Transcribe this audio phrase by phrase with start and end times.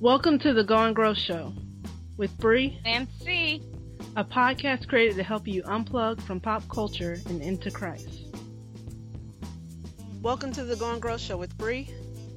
[0.00, 1.54] Welcome to the Go and Grow Show
[2.18, 3.62] with Bree and C,
[4.14, 8.26] a podcast created to help you unplug from pop culture and into Christ.
[10.20, 11.88] Welcome to the Go and Grow Show with Bree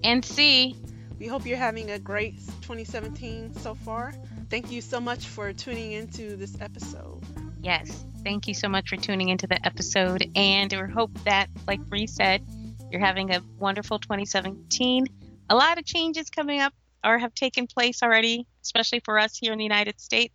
[0.06, 0.74] and C.
[1.20, 4.14] We hope you're having a great 2017 so far.
[4.50, 7.21] Thank you so much for tuning into this episode.
[7.62, 11.82] Yes, thank you so much for tuning into the episode, and we hope that, like
[11.82, 12.41] Bree said,
[12.89, 15.07] you're having a wonderful 2017.
[15.50, 16.73] A lot of changes coming up
[17.04, 20.34] or have taken place already, especially for us here in the United States.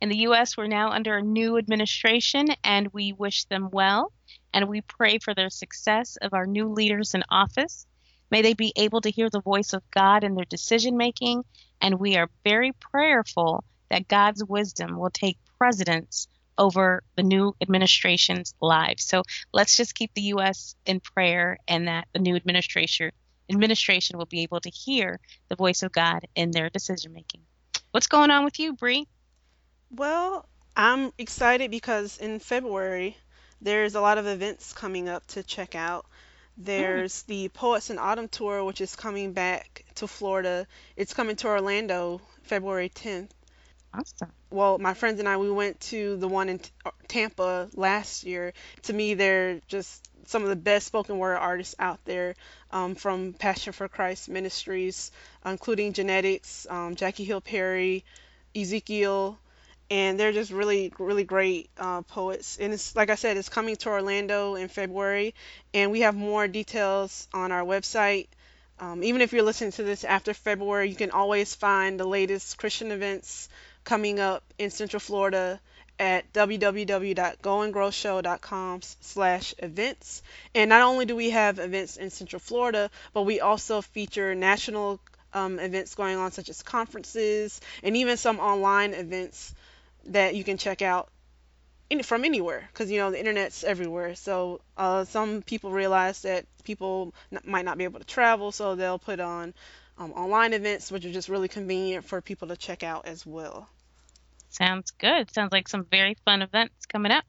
[0.00, 4.12] In the U.S., we're now under a new administration, and we wish them well,
[4.52, 7.86] and we pray for their success of our new leaders in office.
[8.30, 11.44] May they be able to hear the voice of God in their decision making,
[11.80, 18.54] and we are very prayerful that God's wisdom will take precedence over the new administration's
[18.60, 19.04] lives.
[19.04, 20.74] So let's just keep the U.S.
[20.86, 23.10] in prayer and that the new administration
[23.50, 27.42] administration will be able to hear the voice of God in their decision making.
[27.90, 29.06] What's going on with you, Bree?
[29.90, 33.16] Well, I'm excited because in February
[33.60, 36.06] there's a lot of events coming up to check out.
[36.56, 37.26] There's mm.
[37.26, 40.66] the Poets in Autumn tour, which is coming back to Florida.
[40.96, 43.30] It's coming to Orlando February 10th.
[43.92, 44.30] Awesome.
[44.50, 46.60] Well, my friends and I, we went to the one in
[47.08, 48.52] Tampa last year.
[48.82, 52.34] To me, they're just some of the best spoken word artists out there
[52.70, 55.10] um, from Passion for Christ Ministries,
[55.44, 58.04] including Janette...ikz, um, Jackie Hill Perry,
[58.54, 59.38] Ezekiel,
[59.90, 62.58] and they're just really, really great uh, poets.
[62.60, 65.34] And it's like I said, it's coming to Orlando in February,
[65.74, 68.28] and we have more details on our website.
[68.78, 72.56] Um, even if you're listening to this after February, you can always find the latest
[72.56, 73.48] Christian events
[73.84, 75.60] coming up in Central Florida
[76.00, 80.22] at www.goandgrowshow.com slash events.
[80.54, 84.98] And not only do we have events in Central Florida, but we also feature national
[85.34, 89.54] um, events going on, such as conferences and even some online events
[90.06, 91.10] that you can check out
[91.90, 94.14] in, from anywhere because you know the internet's everywhere.
[94.14, 98.74] So uh, some people realize that people n- might not be able to travel, so
[98.74, 99.52] they'll put on
[99.98, 103.68] um, online events, which are just really convenient for people to check out as well.
[104.50, 105.32] Sounds good.
[105.32, 107.24] Sounds like some very fun events coming up.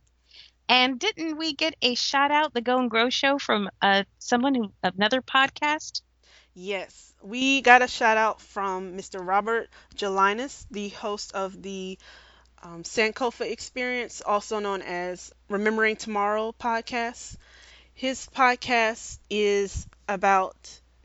[0.67, 4.55] And didn't we get a shout out the Go and Grow show from uh, someone
[4.55, 6.01] who another podcast?
[6.53, 9.25] Yes, we got a shout out from Mr.
[9.25, 11.97] Robert Gelinas, the host of the
[12.63, 17.37] um, Sankofa Experience, also known as Remembering Tomorrow podcast.
[17.93, 20.55] His podcast is about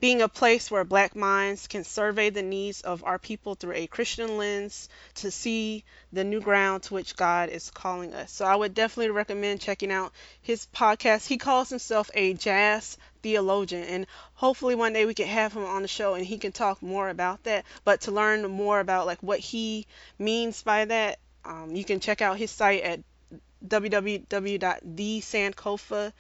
[0.06, 3.88] being a place where black minds can survey the needs of our people through a
[3.88, 8.30] Christian lens to see the new ground to which God is calling us.
[8.30, 10.12] So I would definitely recommend checking out
[10.42, 11.26] his podcast.
[11.26, 15.82] He calls himself a jazz theologian and hopefully one day we can have him on
[15.82, 17.64] the show and he can talk more about that.
[17.82, 19.88] But to learn more about like what he
[20.20, 23.00] means by that, um, you can check out his site at
[23.66, 26.12] www.thesankofa.com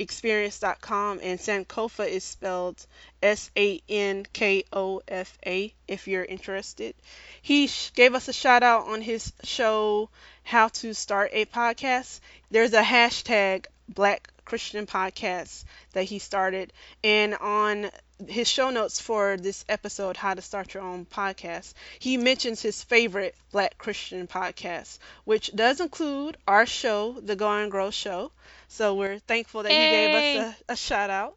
[0.00, 2.84] experience.com and Sankofa is spelled
[3.22, 6.94] S A N K O F A if you're interested.
[7.42, 10.08] He sh- gave us a shout out on his show
[10.42, 12.20] How to Start a Podcast.
[12.50, 16.72] There's a hashtag Black Christian Podcast that he started
[17.04, 17.90] and on
[18.28, 22.82] his show notes for this episode, How to Start Your Own Podcast, he mentions his
[22.82, 28.32] favorite Black Christian podcast, which does include our show, The Go and Grow Show.
[28.68, 29.84] So we're thankful that Yay.
[29.84, 31.36] he gave us a, a shout out.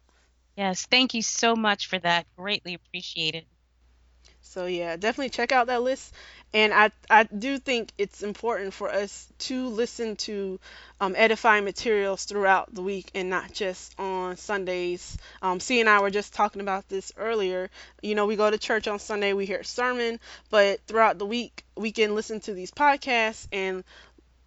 [0.56, 2.26] Yes, thank you so much for that.
[2.36, 3.44] Greatly appreciated.
[4.40, 6.14] So yeah, definitely check out that list.
[6.54, 10.60] And I I do think it's important for us to listen to
[11.00, 15.18] um, edifying materials throughout the week and not just on Sundays.
[15.42, 17.70] Um, C and I were just talking about this earlier.
[18.02, 21.26] You know, we go to church on Sunday, we hear a sermon, but throughout the
[21.26, 23.82] week we can listen to these podcasts and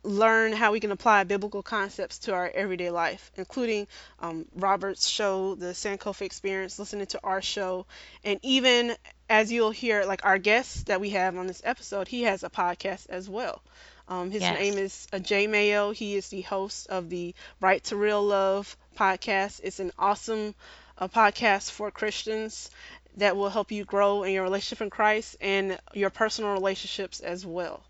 [0.03, 3.87] learn how we can apply biblical concepts to our everyday life, including
[4.19, 7.85] um, Robert's show, the Sankofa Experience, listening to our show,
[8.23, 8.95] and even
[9.29, 12.49] as you'll hear, like our guest that we have on this episode, he has a
[12.49, 13.61] podcast as well.
[14.07, 14.57] Um, his yes.
[14.57, 15.91] name is uh, Jay Mayo.
[15.91, 19.59] He is the host of the Right to Real Love podcast.
[19.63, 20.55] It's an awesome
[20.97, 22.69] uh, podcast for Christians
[23.17, 27.45] that will help you grow in your relationship in Christ and your personal relationships as
[27.45, 27.83] well.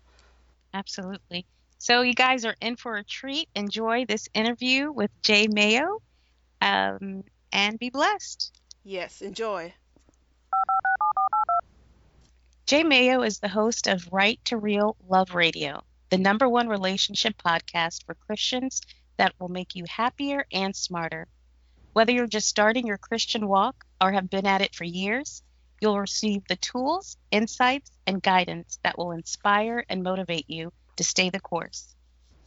[0.74, 1.46] Absolutely.
[1.78, 3.48] So you guys are in for a treat.
[3.54, 6.02] Enjoy this interview with Jay Mayo,
[6.60, 8.52] um, and be blessed.
[8.84, 9.72] Yes, enjoy.
[12.66, 17.40] Jay Mayo is the host of Right to Real Love Radio, the number one relationship
[17.42, 18.82] podcast for Christians
[19.16, 21.28] that will make you happier and smarter.
[21.92, 25.42] Whether you're just starting your Christian walk or have been at it for years,
[25.80, 31.30] You'll receive the tools, insights, and guidance that will inspire and motivate you to stay
[31.30, 31.94] the course.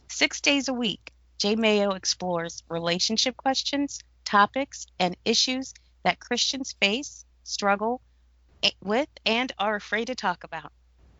[0.08, 5.72] Six days a week, Jay Mayo explores relationship questions, topics, and issues
[6.04, 8.02] that Christians face, struggle
[8.84, 10.70] with, and are afraid to talk about.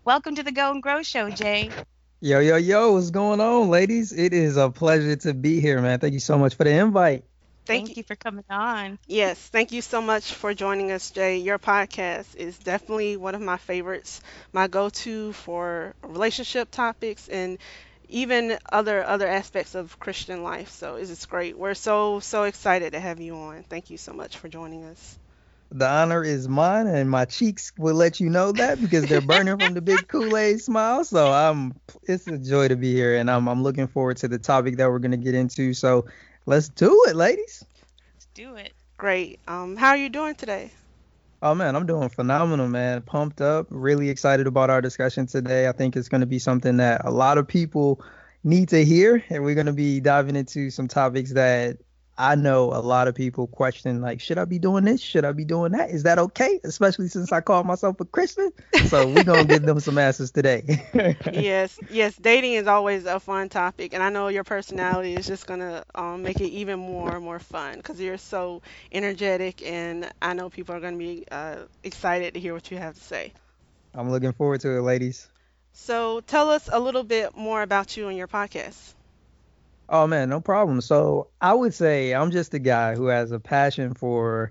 [0.05, 1.71] Welcome to the Go and Grow Show, Jay.
[2.21, 4.13] Yo, yo, yo, what's going on, ladies?
[4.13, 6.01] It is a pleasure to be here, man.
[6.01, 7.25] Thank you so much for the invite.
[7.67, 7.97] Thank, thank you.
[7.97, 8.99] you for coming on.
[9.07, 11.39] Yes, thank you so much for joining us, Jay.
[11.39, 14.21] Your podcast is definitely one of my favorites,
[14.53, 17.59] my go-to for relationship topics and
[18.09, 20.71] even other other aspects of Christian life.
[20.71, 21.57] So it's great.
[21.59, 23.65] We're so so excited to have you on.
[23.65, 25.19] Thank you so much for joining us.
[25.73, 29.59] The honor is mine, and my cheeks will let you know that because they're burning
[29.59, 31.05] from the big Kool-Aid smile.
[31.05, 31.75] So I'm,
[32.05, 34.89] it's a joy to be here, and I'm, I'm looking forward to the topic that
[34.91, 35.73] we're gonna get into.
[35.75, 36.07] So
[36.47, 37.65] let's do it, ladies.
[38.15, 38.73] Let's do it.
[38.97, 39.41] Great.
[39.49, 40.71] Um, how are you doing today?
[41.43, 43.03] Oh man, I'm doing phenomenal, man.
[43.03, 45.67] Pumped up, really excited about our discussion today.
[45.67, 48.01] I think it's going to be something that a lot of people
[48.45, 51.79] need to hear, and we're going to be diving into some topics that
[52.23, 55.01] I know a lot of people question like, should I be doing this?
[55.01, 55.91] Should I be doing that?
[55.91, 56.61] Is that okay?
[56.65, 58.51] Especially since I call myself a Christian.
[58.83, 60.65] So we're gonna give them some answers today.
[61.25, 62.17] yes, yes.
[62.17, 66.23] Dating is always a fun topic, and I know your personality is just gonna um,
[66.23, 70.81] make it even more more fun because you're so energetic, and I know people are
[70.81, 73.35] gonna be uh, excited to hear what you have to say.
[73.95, 75.31] I'm looking forward to it, ladies.
[75.73, 78.95] So tell us a little bit more about you and your podcast.
[79.93, 80.81] Oh man, no problem.
[80.81, 84.51] So I would say I'm just a guy who has a passion for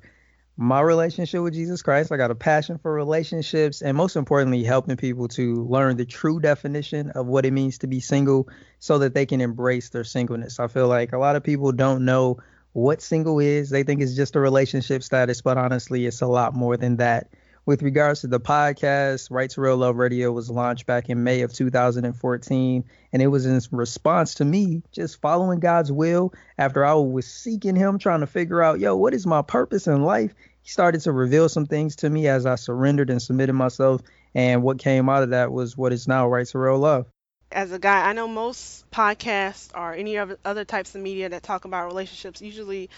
[0.56, 2.12] my relationship with Jesus Christ.
[2.12, 6.40] I got a passion for relationships and most importantly, helping people to learn the true
[6.40, 10.60] definition of what it means to be single so that they can embrace their singleness.
[10.60, 12.38] I feel like a lot of people don't know
[12.74, 13.72] what single is.
[13.72, 17.32] They think it's just a relationship status, but honestly, it's a lot more than that
[17.66, 21.42] with regards to the podcast, Right to Real Love Radio was launched back in May
[21.42, 26.94] of 2014, and it was in response to me just following God's will after I
[26.96, 30.34] was seeking Him, trying to figure out, yo, what is my purpose in life?
[30.64, 34.02] He started to reveal some things to me as I surrendered and submitted myself,
[34.34, 37.06] and what came out of that was what is now Right to Real Love.
[37.52, 41.66] As a guy, I know most podcasts or any other types of media that talk
[41.66, 42.90] about relationships, usually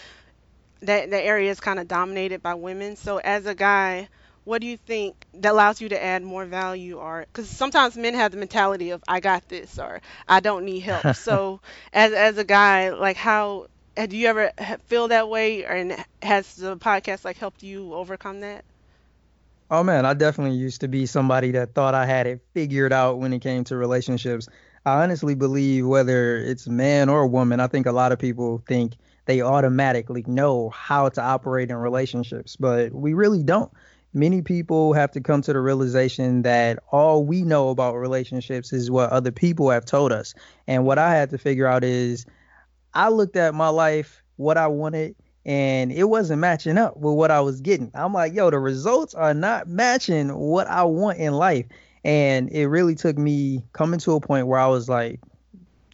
[0.80, 2.96] that, area is kind of dominated by women.
[2.96, 4.08] So, as a guy,
[4.44, 8.14] what do you think that allows you to add more value or because sometimes men
[8.14, 11.04] have the mentality of i got this or i don't need help.
[11.16, 11.60] So
[11.92, 14.50] as as a guy like how do you ever
[14.86, 15.64] feel that way?
[15.64, 18.64] And has the podcast like helped you overcome that?
[19.70, 23.18] Oh man i definitely used to be somebody that thought i had it figured out
[23.18, 24.48] when it came to relationships.
[24.86, 28.96] I honestly believe whether it's man or woman i think a lot of people think
[29.26, 33.72] they automatically know how to operate in relationships but we really don't
[34.14, 38.90] many people have to come to the realization that all we know about relationships is
[38.90, 40.34] what other people have told us.
[40.66, 42.24] And what I had to figure out is
[42.94, 47.30] I looked at my life, what I wanted, and it wasn't matching up with what
[47.30, 47.90] I was getting.
[47.94, 51.66] I'm like, yo, the results are not matching what I want in life.
[52.04, 55.20] And it really took me coming to a point where I was like,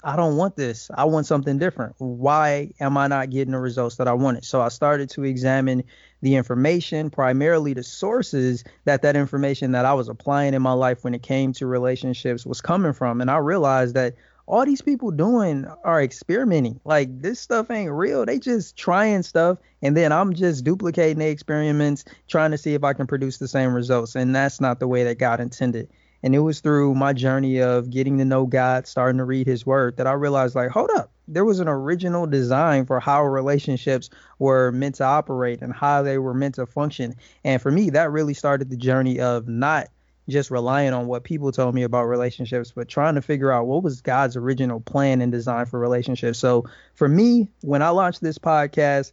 [0.02, 0.90] I don't want this.
[0.94, 1.94] I want something different.
[1.98, 4.44] Why am I not getting the results that I wanted?
[4.44, 5.84] So I started to examine
[6.22, 11.04] the information, primarily the sources that that information that I was applying in my life
[11.04, 13.20] when it came to relationships was coming from.
[13.20, 14.14] And I realized that
[14.46, 16.80] all these people doing are experimenting.
[16.84, 18.26] Like this stuff ain't real.
[18.26, 22.84] They just trying stuff and then I'm just duplicating the experiments, trying to see if
[22.84, 24.14] I can produce the same results.
[24.14, 25.88] And that's not the way that God intended.
[26.22, 29.64] And it was through my journey of getting to know God, starting to read his
[29.64, 34.10] word, that I realized, like, hold up, there was an original design for how relationships
[34.38, 37.14] were meant to operate and how they were meant to function.
[37.44, 39.88] And for me, that really started the journey of not
[40.28, 43.82] just relying on what people told me about relationships, but trying to figure out what
[43.82, 46.38] was God's original plan and design for relationships.
[46.38, 49.12] So for me, when I launched this podcast,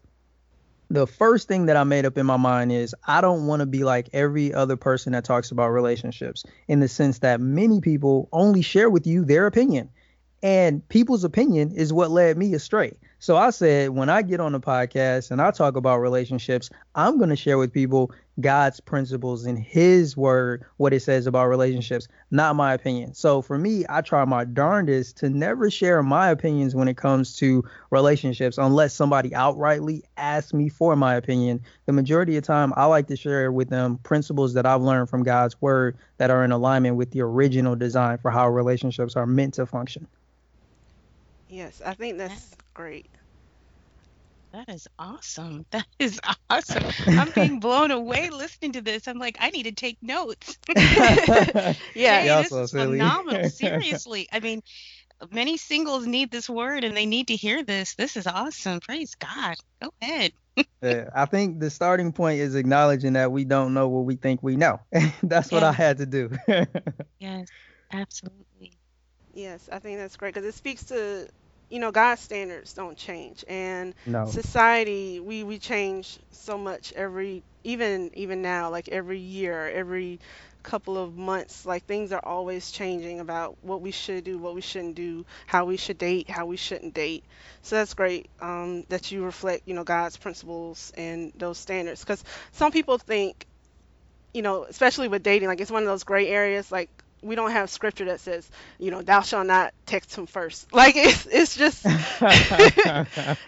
[0.90, 3.66] the first thing that I made up in my mind is I don't want to
[3.66, 8.30] be like every other person that talks about relationships in the sense that many people
[8.32, 9.90] only share with you their opinion.
[10.44, 12.94] And people's opinion is what led me astray.
[13.20, 17.18] So I said, when I get on the podcast and I talk about relationships, I'm
[17.18, 22.08] going to share with people God's principles in His word, what it says about relationships,
[22.30, 23.16] not my opinion.
[23.16, 27.36] So for me, I try my darndest to never share my opinions when it comes
[27.38, 31.62] to relationships unless somebody outrightly asks me for my opinion.
[31.88, 35.10] The majority of the time, I like to share with them principles that I've learned
[35.10, 39.26] from God's word that are in alignment with the original design for how relationships are
[39.26, 40.08] meant to function.
[41.50, 43.10] Yes, I think that's great.
[44.54, 45.66] That is awesome.
[45.72, 46.84] That is awesome.
[47.08, 49.08] I'm being blown away listening to this.
[49.08, 50.58] I'm like, I need to take notes.
[50.76, 53.50] yeah, Jay, this is phenomenal.
[53.50, 54.30] Seriously.
[54.32, 54.62] I mean,
[55.32, 57.96] many singles need this word and they need to hear this.
[57.96, 58.80] This is awesome.
[58.80, 59.56] Praise God.
[59.82, 60.32] Go ahead.
[60.82, 64.42] yeah, I think the starting point is acknowledging that we don't know what we think
[64.44, 64.80] we know.
[65.24, 66.30] that's what I had to do.
[67.20, 67.48] yes,
[67.92, 68.72] absolutely.
[69.34, 71.28] Yes, I think that's great because it speaks to
[71.70, 74.26] you know God's standards don't change, and No.
[74.26, 80.20] society we we change so much every even even now like every year every
[80.64, 84.62] couple of months like things are always changing about what we should do what we
[84.62, 87.24] shouldn't do how we should date how we shouldn't date
[87.62, 92.24] so that's great um, that you reflect you know God's principles and those standards because
[92.52, 93.46] some people think
[94.34, 96.72] you know, especially with dating, like it's one of those gray areas.
[96.72, 96.90] Like
[97.22, 100.68] we don't have scripture that says, you know, thou shalt not text him first.
[100.74, 101.84] Like it's it's just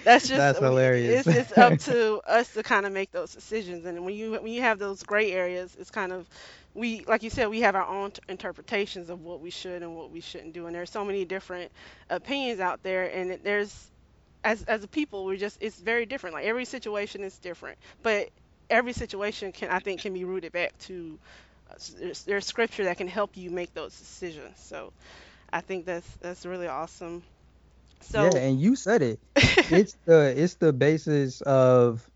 [0.03, 1.25] that's just That's hilarious.
[1.27, 3.85] It's, it's up to us to kind of make those decisions.
[3.85, 6.27] And when you when you have those gray areas, it's kind of
[6.73, 9.95] we like you said we have our own t- interpretations of what we should and
[9.95, 10.65] what we shouldn't do.
[10.67, 11.71] And there's so many different
[12.09, 13.91] opinions out there, and it, there's
[14.43, 16.33] as as a people we're just it's very different.
[16.35, 18.29] Like every situation is different, but
[18.69, 21.19] every situation can I think can be rooted back to
[21.99, 24.59] there's, there's scripture that can help you make those decisions.
[24.59, 24.91] So
[25.51, 27.23] I think that's that's really awesome.
[28.01, 29.19] So yeah, and you said it.
[29.71, 32.09] It's the it's the basis of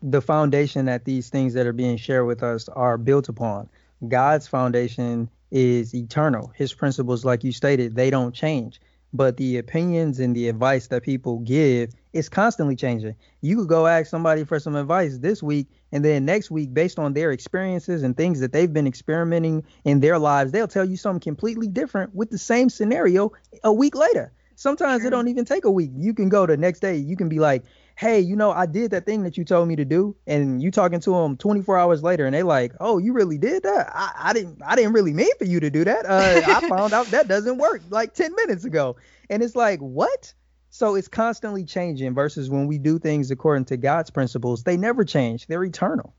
[0.00, 3.68] the foundation that these things that are being shared with us are built upon.
[4.06, 6.52] God's foundation is eternal.
[6.54, 8.80] His principles, like you stated, they don't change.
[9.12, 13.16] But the opinions and the advice that people give is constantly changing.
[13.40, 16.98] You could go ask somebody for some advice this week, and then next week, based
[16.98, 20.96] on their experiences and things that they've been experimenting in their lives, they'll tell you
[20.96, 23.32] something completely different with the same scenario
[23.64, 24.32] a week later.
[24.56, 25.90] Sometimes it don't even take a week.
[25.96, 26.96] You can go the next day.
[26.96, 27.64] You can be like,
[27.96, 30.70] "Hey, you know, I did that thing that you told me to do," and you
[30.70, 33.90] talking to them 24 hours later, and they like, "Oh, you really did that?
[33.92, 34.62] I, I didn't.
[34.64, 36.06] I didn't really mean for you to do that.
[36.06, 38.94] Uh, I found out that doesn't work like 10 minutes ago."
[39.28, 40.32] And it's like, what?
[40.74, 42.14] So it's constantly changing.
[42.14, 45.46] Versus when we do things according to God's principles, they never change.
[45.46, 46.16] They're eternal.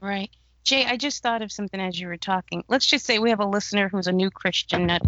[0.00, 0.30] Right.
[0.64, 2.64] Jay, I just thought of something as you were talking.
[2.66, 5.02] Let's just say we have a listener who's a new Christian, not,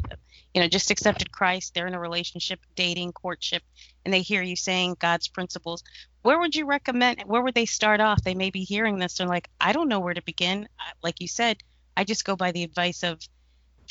[0.53, 1.73] you know, just accepted Christ.
[1.73, 3.63] They're in a relationship, dating, courtship,
[4.05, 5.83] and they hear you saying God's principles.
[6.21, 7.23] Where would you recommend?
[7.25, 8.23] Where would they start off?
[8.23, 10.69] They may be hearing this and like, I don't know where to begin.
[11.03, 11.57] Like you said,
[11.97, 13.21] I just go by the advice of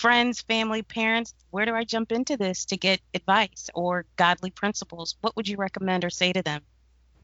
[0.02, 1.36] friends, family, parents.
[1.52, 5.16] Where do I jump into this to get advice or godly principles?
[5.22, 6.64] What would you recommend or say to them?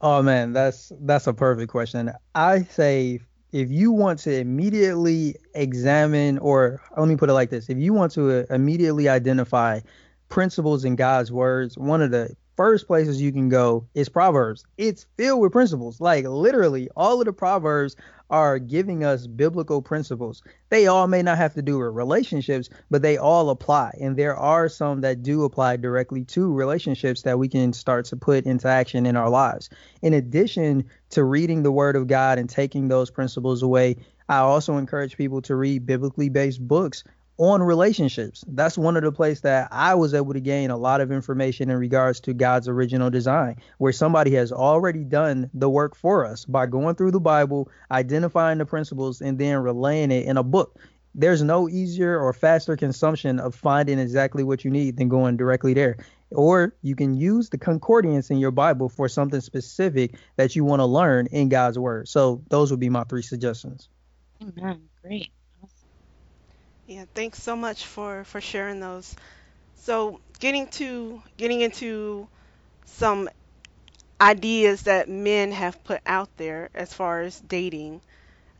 [0.00, 2.12] Oh man, that's that's a perfect question.
[2.36, 3.18] I say
[3.50, 7.92] if you want to immediately examine, or let me put it like this: if you
[7.92, 9.80] want to immediately identify
[10.28, 14.64] principles in God's words, one of the first places you can go is Proverbs.
[14.76, 16.00] It's filled with principles.
[16.00, 17.94] Like literally, all of the Proverbs
[18.30, 20.42] are giving us biblical principles.
[20.68, 23.96] They all may not have to do with relationships, but they all apply.
[24.00, 28.16] And there are some that do apply directly to relationships that we can start to
[28.16, 29.70] put into action in our lives.
[30.02, 33.98] In addition to reading the Word of God and taking those principles away,
[34.28, 37.04] I also encourage people to read biblically based books
[37.38, 38.44] on relationships.
[38.48, 41.70] That's one of the places that I was able to gain a lot of information
[41.70, 46.44] in regards to God's original design, where somebody has already done the work for us
[46.44, 50.78] by going through the Bible, identifying the principles, and then relaying it in a book.
[51.14, 55.74] There's no easier or faster consumption of finding exactly what you need than going directly
[55.74, 55.96] there.
[56.30, 60.80] Or you can use the concordance in your Bible for something specific that you want
[60.80, 62.08] to learn in God's Word.
[62.08, 63.88] So those would be my three suggestions.
[64.42, 64.82] Amen.
[65.02, 65.30] Great.
[66.88, 69.14] Yeah, thanks so much for for sharing those.
[69.76, 72.28] So, getting to getting into
[72.86, 73.28] some
[74.20, 78.02] ideas that men have put out there as far as dating.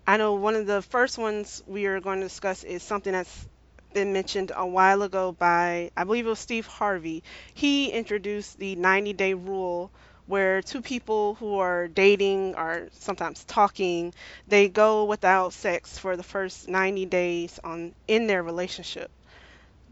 [0.06, 3.46] I know one of the first ones we are going to discuss is something that's
[3.94, 7.24] been mentioned a while ago by, I believe it was Steve Harvey.
[7.54, 9.92] He introduced the 90 day rule
[10.28, 14.14] where two people who are dating or sometimes talking,
[14.48, 19.10] they go without sex for the first 90 days on in their relationship.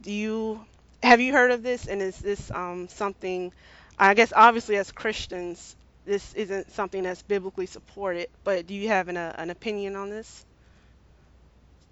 [0.01, 0.67] Do you
[1.03, 3.53] have you heard of this and is this um, something
[3.99, 9.09] I guess obviously as Christians this isn't something that's biblically supported, but do you have
[9.09, 10.47] an, uh, an opinion on this?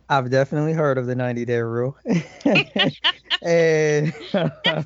[0.08, 1.96] I've definitely heard of the 90 day rule.
[3.42, 4.12] and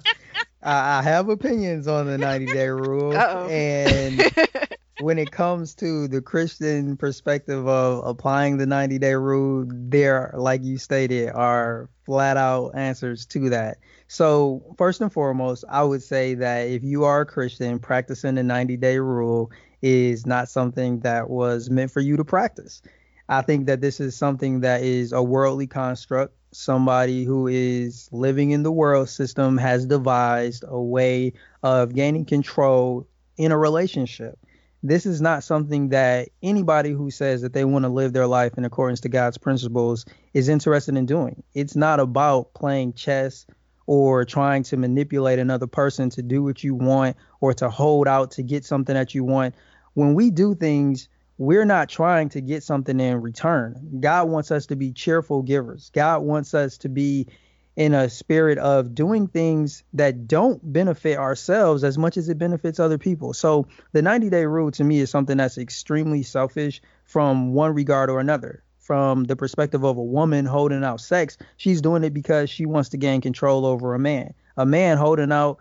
[0.62, 3.16] I, I have opinions on the 90 day rule.
[3.16, 3.48] Uh-oh.
[3.48, 4.22] And
[5.00, 10.62] when it comes to the Christian perspective of applying the 90 day rule, there, like
[10.64, 13.78] you stated, are flat out answers to that.
[14.08, 18.42] So, first and foremost, I would say that if you are a Christian practicing the
[18.42, 19.50] 90 day rule,
[19.80, 22.82] is not something that was meant for you to practice.
[23.28, 26.35] I think that this is something that is a worldly construct.
[26.52, 33.06] Somebody who is living in the world system has devised a way of gaining control
[33.37, 34.38] in a relationship.
[34.82, 38.56] This is not something that anybody who says that they want to live their life
[38.56, 41.42] in accordance to God's principles is interested in doing.
[41.52, 43.44] It's not about playing chess
[43.87, 48.30] or trying to manipulate another person to do what you want or to hold out
[48.32, 49.54] to get something that you want.
[49.94, 51.08] When we do things,
[51.38, 53.99] we're not trying to get something in return.
[54.00, 55.90] God wants us to be cheerful givers.
[55.95, 57.28] God wants us to be
[57.76, 62.80] in a spirit of doing things that don't benefit ourselves as much as it benefits
[62.80, 63.33] other people.
[63.33, 68.11] So the 90 day rule to me is something that's extremely selfish from one regard
[68.11, 72.49] or another from the perspective of a woman holding out sex, she's doing it because
[72.49, 74.33] she wants to gain control over a man.
[74.57, 75.59] A man holding out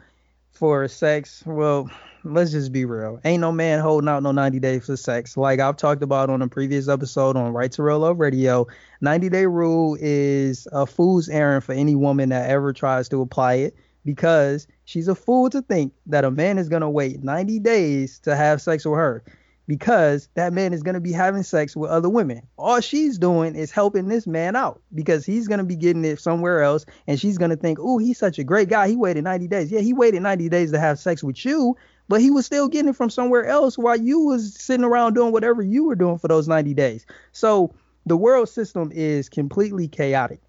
[0.51, 1.91] for sex, well,
[2.23, 3.19] let's just be real.
[3.23, 5.37] Ain't no man holding out no 90 days for sex.
[5.37, 8.67] Like I've talked about on a previous episode on Right to Real Love Radio,
[9.01, 13.55] 90 day rule is a fool's errand for any woman that ever tries to apply
[13.55, 17.59] it because she's a fool to think that a man is going to wait 90
[17.59, 19.23] days to have sex with her
[19.67, 22.41] because that man is going to be having sex with other women.
[22.57, 26.21] All she's doing is helping this man out because he's going to be getting it
[26.21, 28.87] somewhere else and she's going to think, "Oh, he's such a great guy.
[28.87, 31.75] He waited 90 days." Yeah, he waited 90 days to have sex with you,
[32.07, 35.31] but he was still getting it from somewhere else while you was sitting around doing
[35.31, 37.05] whatever you were doing for those 90 days.
[37.31, 37.73] So,
[38.05, 40.39] the world system is completely chaotic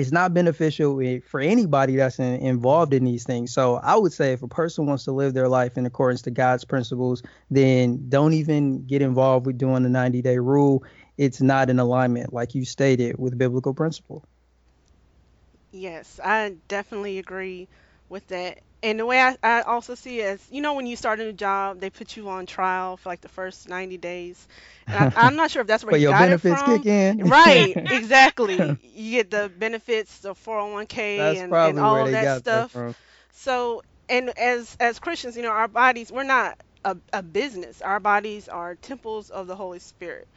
[0.00, 3.52] it's not beneficial for anybody that's in, involved in these things.
[3.52, 6.30] So I would say if a person wants to live their life in accordance to
[6.30, 10.82] God's principles, then don't even get involved with doing the 90 day rule.
[11.18, 14.24] It's not in alignment, like you stated, with biblical principle.
[15.72, 17.68] Yes, I definitely agree
[18.12, 18.60] with that.
[18.84, 21.24] And the way I, I also see it is, you know, when you start a
[21.24, 24.48] new job, they put you on trial for like the first 90 days.
[24.90, 26.82] And I, am not sure if that's where you your got benefits it from.
[26.82, 27.28] kick in.
[27.28, 28.78] Right, exactly.
[28.82, 32.72] you get the benefits, the 401k, that's and, and all that stuff.
[32.72, 32.94] that.
[33.32, 37.82] So, and as as Christians, you know, our bodies, we're not a, a business.
[37.82, 40.28] Our bodies are temples of the Holy Spirit.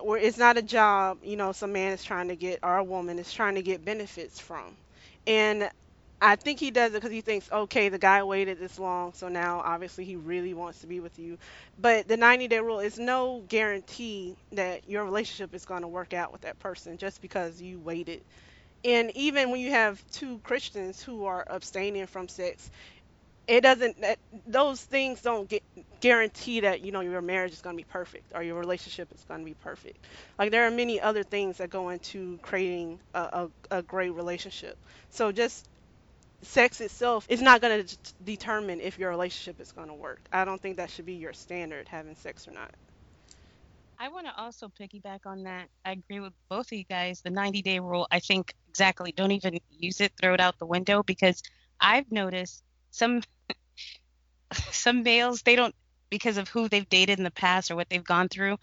[0.00, 2.84] Where it's not a job, you know, some man is trying to get or a
[2.84, 4.76] woman is trying to get benefits from.
[5.26, 5.70] And
[6.20, 9.28] I think he does it because he thinks, okay, the guy waited this long, so
[9.28, 11.38] now obviously he really wants to be with you.
[11.78, 16.14] But the 90 day rule is no guarantee that your relationship is going to work
[16.14, 18.24] out with that person just because you waited.
[18.84, 22.70] And even when you have two Christians who are abstaining from sex,
[23.46, 25.62] it doesn't that those things don't get
[26.00, 29.24] guarantee that you know your marriage is going to be perfect or your relationship is
[29.24, 30.04] going to be perfect
[30.38, 33.20] like there are many other things that go into creating a,
[33.70, 34.76] a, a great relationship
[35.10, 35.68] so just
[36.46, 40.20] sex itself is not going to determine if your relationship is going to work.
[40.32, 42.70] I don't think that should be your standard, having sex or not.
[43.98, 45.68] I want to also piggyback on that.
[45.84, 47.22] I agree with both of you guys.
[47.22, 49.12] The 90 day rule, I think exactly.
[49.12, 51.42] Don't even use it, throw it out the window because
[51.80, 53.22] I've noticed some
[54.70, 55.74] some males they don't
[56.10, 58.58] because of who they've dated in the past or what they've gone through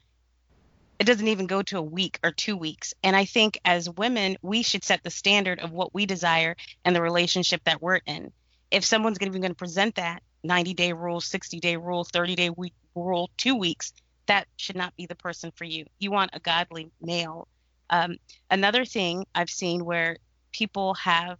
[1.03, 2.93] it doesn't even go to a week or two weeks.
[3.03, 6.95] And I think as women, we should set the standard of what we desire and
[6.95, 8.31] the relationship that we're in.
[8.71, 12.49] If someone's be going to present that 90 day rule, 60 day rule, 30 day
[12.51, 13.91] week rule, two weeks,
[14.27, 15.83] that should not be the person for you.
[15.99, 17.49] You want a godly male.
[17.89, 18.15] Um,
[18.49, 20.15] another thing I've seen where
[20.53, 21.37] people have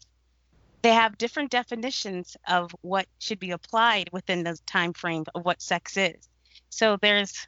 [0.82, 5.62] they have different definitions of what should be applied within the time frame of what
[5.62, 6.28] sex is.
[6.70, 7.48] So there's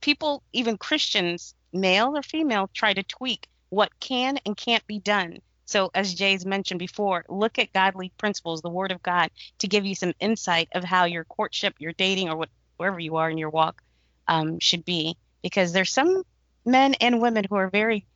[0.00, 5.38] people, even Christians, male or female, try to tweak what can and can't be done.
[5.66, 9.84] So, as Jay's mentioned before, look at godly principles, the Word of God, to give
[9.84, 13.36] you some insight of how your courtship, your dating, or what, wherever you are in
[13.36, 13.82] your walk
[14.28, 15.16] um, should be.
[15.42, 16.22] Because there's some
[16.64, 18.06] men and women who are very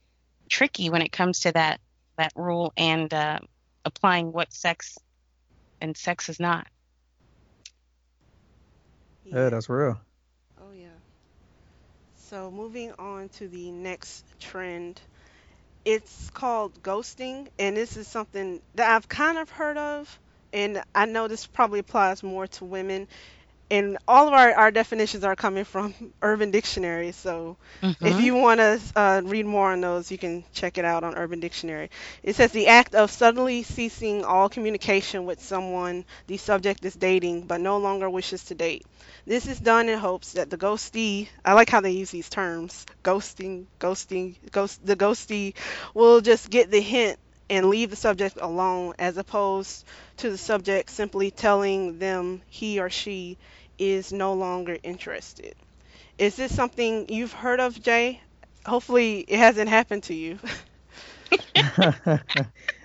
[0.49, 1.81] tricky when it comes to that
[2.16, 3.38] that rule and uh,
[3.85, 4.99] applying what sex
[5.81, 6.66] and sex is not.
[9.25, 9.99] Yeah, that's real.
[12.33, 14.99] So moving on to the next trend,
[15.85, 20.18] it's called ghosting, and this is something that I've kind of heard of,
[20.51, 23.07] and I know this probably applies more to women
[23.72, 27.12] and all of our, our definitions are coming from Urban Dictionary.
[27.12, 28.06] So mm-hmm.
[28.06, 31.14] if you want to uh, read more on those, you can check it out on
[31.14, 31.88] Urban Dictionary.
[32.22, 37.46] It says the act of suddenly ceasing all communication with someone the subject is dating
[37.46, 38.85] but no longer wishes to date.
[39.26, 42.85] This is done in hopes that the ghostee, I like how they use these terms,
[43.02, 45.54] ghosting, ghosting, ghost, the ghostee
[45.94, 49.85] will just get the hint and leave the subject alone as opposed
[50.18, 53.38] to the subject simply telling them he or she
[53.83, 55.55] is no longer interested.
[56.16, 58.21] Is this something you've heard of, Jay?
[58.64, 60.38] Hopefully, it hasn't happened to you.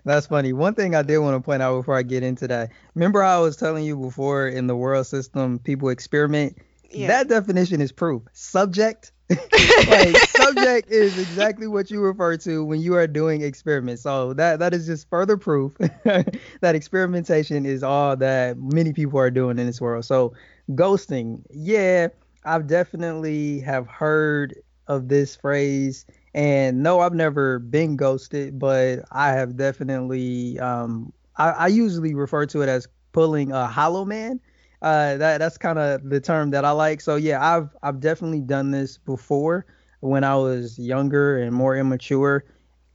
[0.06, 0.54] That's funny.
[0.54, 2.72] One thing I did want to point out before I get into that.
[2.96, 6.58] Remember I was telling you before in the world system, people experiment?
[6.90, 7.08] Yeah.
[7.08, 8.24] That definition is proof.
[8.34, 9.12] Subject.
[9.90, 14.02] like subject is exactly what you refer to when you are doing experiments.
[14.02, 15.74] So that that is just further proof
[16.06, 20.06] that experimentation is all that many people are doing in this world.
[20.06, 20.34] So
[20.71, 22.08] ghosting, yeah,
[22.45, 24.56] I've definitely have heard
[24.88, 31.49] of this phrase and no, I've never been ghosted, but I have definitely um I,
[31.51, 34.39] I usually refer to it as pulling a hollow man.
[34.82, 37.01] Uh that that's kind of the term that I like.
[37.01, 39.65] So yeah, I've I've definitely done this before
[40.01, 42.45] when I was younger and more immature.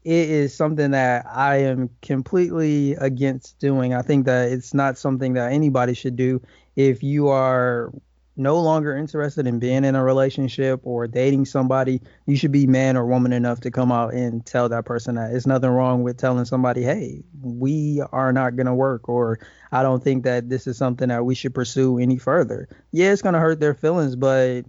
[0.04, 3.94] It is something that I am completely against doing.
[3.94, 6.40] I think that it's not something that anybody should do
[6.76, 7.92] if you are
[8.34, 12.96] no longer interested in being in a relationship or dating somebody, you should be man
[12.96, 15.34] or woman enough to come out and tell that person that.
[15.34, 19.38] It's nothing wrong with telling somebody, hey, we are not going to work, or
[19.70, 22.68] I don't think that this is something that we should pursue any further.
[22.90, 24.62] Yeah, it's going to hurt their feelings, but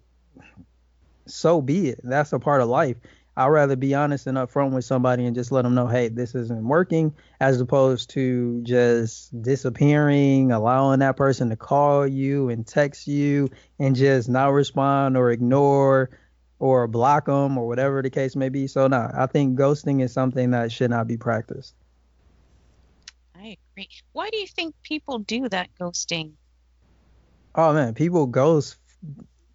[1.26, 2.02] so be it.
[2.04, 2.98] That's a part of life.
[3.36, 6.36] I'd rather be honest and upfront with somebody and just let them know, hey, this
[6.36, 13.08] isn't working, as opposed to just disappearing, allowing that person to call you and text
[13.08, 16.12] you and just not respond or ignore
[16.60, 18.68] or block them or whatever the case may be.
[18.68, 21.74] So, no, I think ghosting is something that should not be practiced.
[23.36, 23.90] I agree.
[24.12, 26.34] Why do you think people do that ghosting?
[27.56, 28.78] Oh, man, people ghost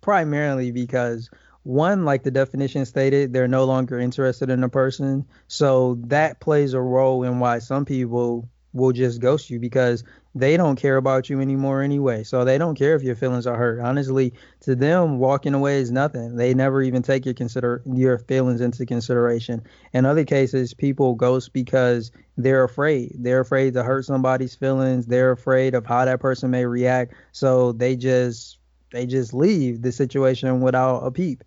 [0.00, 1.30] primarily because
[1.68, 5.26] one, like the definition stated, they're no longer interested in a person.
[5.48, 10.02] So that plays a role in why some people will just ghost you because
[10.34, 12.24] they don't care about you anymore anyway.
[12.24, 13.80] So they don't care if your feelings are hurt.
[13.80, 16.36] Honestly, to them, walking away is nothing.
[16.36, 19.62] They never even take your consider your feelings into consideration.
[19.92, 23.12] In other cases, people ghost because they're afraid.
[23.18, 25.04] They're afraid to hurt somebody's feelings.
[25.04, 27.12] They're afraid of how that person may react.
[27.32, 28.58] So they just
[28.90, 31.44] they just leave the situation without a peep.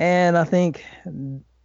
[0.00, 0.82] And I think,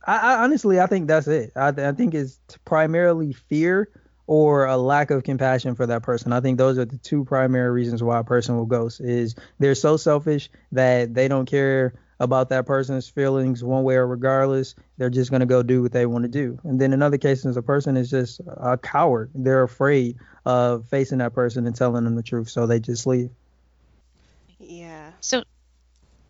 [0.06, 1.54] I, I honestly, I think that's it.
[1.56, 3.89] I, I think it's primarily fear
[4.28, 6.34] or a lack of compassion for that person.
[6.34, 9.74] I think those are the two primary reasons why a person will ghost is they're
[9.74, 14.76] so selfish that they don't care about that person's feelings one way or regardless.
[14.98, 16.60] They're just going to go do what they want to do.
[16.65, 19.32] And then in other cases, a person is just a coward.
[19.34, 22.50] They're afraid of facing that person and telling them the truth.
[22.50, 23.30] So they just leave.
[24.60, 25.12] Yeah.
[25.21, 25.43] So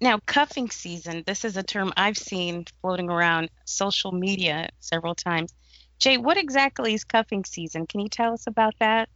[0.02, 5.54] now, cuffing season, this is a term I've seen floating around social media several times.
[6.00, 7.88] Jay, what exactly is cuffing season?
[7.88, 9.08] Can you tell us about that?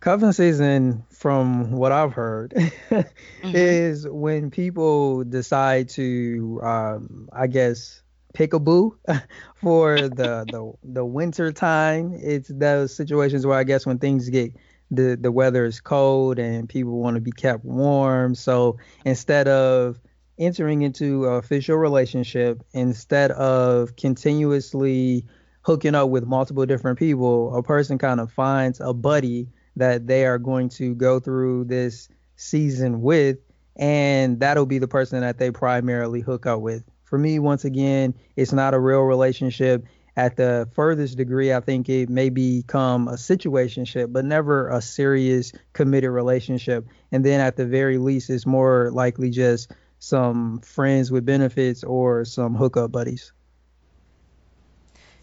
[0.00, 2.50] Cuffing season, from what I've heard,
[2.90, 3.02] mm-hmm.
[3.42, 8.02] is when people decide to, um, I guess,
[8.34, 8.96] pick a boo
[9.56, 12.12] for the, the the winter time.
[12.14, 14.52] It's those situations where I guess when things get
[14.90, 18.34] the the weather is cold and people want to be kept warm.
[18.34, 19.98] So instead of
[20.38, 25.24] entering into an official relationship, instead of continuously
[25.62, 30.24] hooking up with multiple different people, a person kind of finds a buddy that they
[30.24, 33.38] are going to go through this season with,
[33.76, 36.84] and that'll be the person that they primarily hook up with.
[37.04, 39.84] For me, once again, it's not a real relationship
[40.16, 45.52] at the furthest degree, I think it may become a situationship, but never a serious
[45.74, 46.86] committed relationship.
[47.12, 52.24] And then at the very least, it's more likely just some friends with benefits or
[52.24, 53.32] some hookup buddies.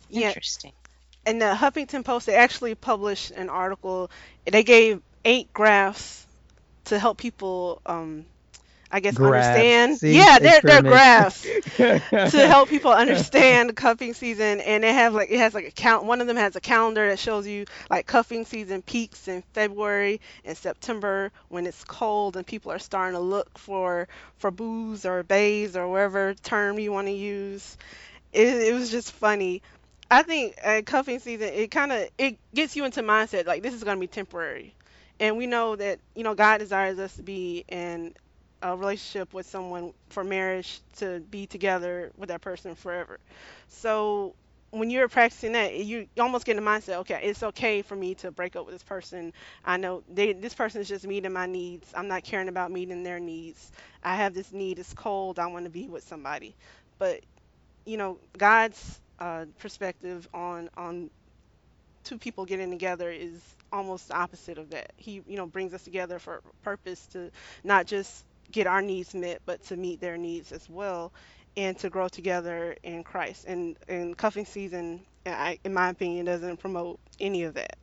[0.10, 0.28] Yeah.
[0.28, 0.74] Interesting.
[1.26, 4.12] And the Huffington Post, they actually published an article.
[4.46, 6.28] They gave eight graphs
[6.86, 8.26] to help people um,
[8.94, 9.48] I guess graphs.
[9.48, 9.98] understand.
[9.98, 11.42] See, yeah, they're they're graphs
[11.78, 16.06] to help people understand cuffing season, and they have like it has like a count.
[16.06, 20.22] One of them has a calendar that shows you like cuffing season peaks in February
[20.46, 25.24] and September when it's cold and people are starting to look for for boos or
[25.24, 27.76] bays or whatever term you want to use.
[28.32, 29.64] It, it was just funny.
[30.12, 33.74] I think uh, cuffing season it kind of it gets you into mindset like this
[33.74, 34.76] is going to be temporary
[35.20, 38.14] and we know that you know God desires us to be in
[38.64, 43.20] a relationship with someone for marriage to be together with that person forever.
[43.70, 44.36] So
[44.72, 48.16] when you're practicing that, you almost get in the mindset, okay, it's okay for me
[48.18, 49.34] to break up with this person.
[49.66, 51.94] I know they, this person is just meeting my needs.
[51.96, 53.72] I'm not caring about meeting their needs.
[54.04, 54.80] I have this need.
[54.80, 55.40] It's cold.
[55.40, 56.56] I want to be with somebody.
[57.00, 57.22] But
[57.86, 61.12] you know, God's uh, perspective on on
[62.06, 63.42] two people getting together is
[63.74, 64.94] almost the opposite of that.
[64.98, 67.32] He, you know, brings us together for a purpose to
[67.64, 71.12] not just get our needs met, but to meet their needs as well,
[71.58, 73.46] and to grow together in Christ.
[73.46, 77.78] And and cuffing season, I, in my opinion, doesn't promote any of that.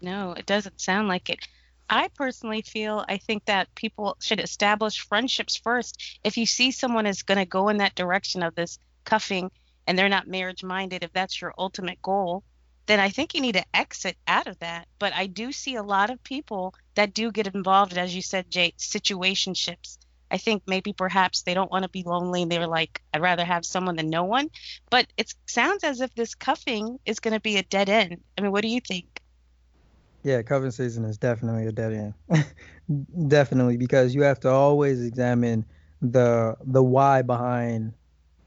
[0.00, 1.46] No, it doesn't sound like it.
[1.90, 6.20] I personally feel I think that people should establish friendships first.
[6.24, 9.50] If you see someone is going to go in that direction of this cuffing
[9.86, 12.44] and they're not marriage minded, if that's your ultimate goal,
[12.86, 14.86] then I think you need to exit out of that.
[14.98, 18.50] But I do see a lot of people that do get involved, as you said,
[18.50, 19.98] Jay, situationships.
[20.30, 23.44] I think maybe perhaps they don't want to be lonely and they're like, I'd rather
[23.44, 24.48] have someone than no one.
[24.90, 28.22] But it sounds as if this cuffing is going to be a dead end.
[28.36, 29.20] I mean, what do you think?
[30.24, 32.46] Yeah, cuffing season is definitely a dead end.
[33.28, 35.66] definitely, because you have to always examine
[36.00, 37.92] the the why behind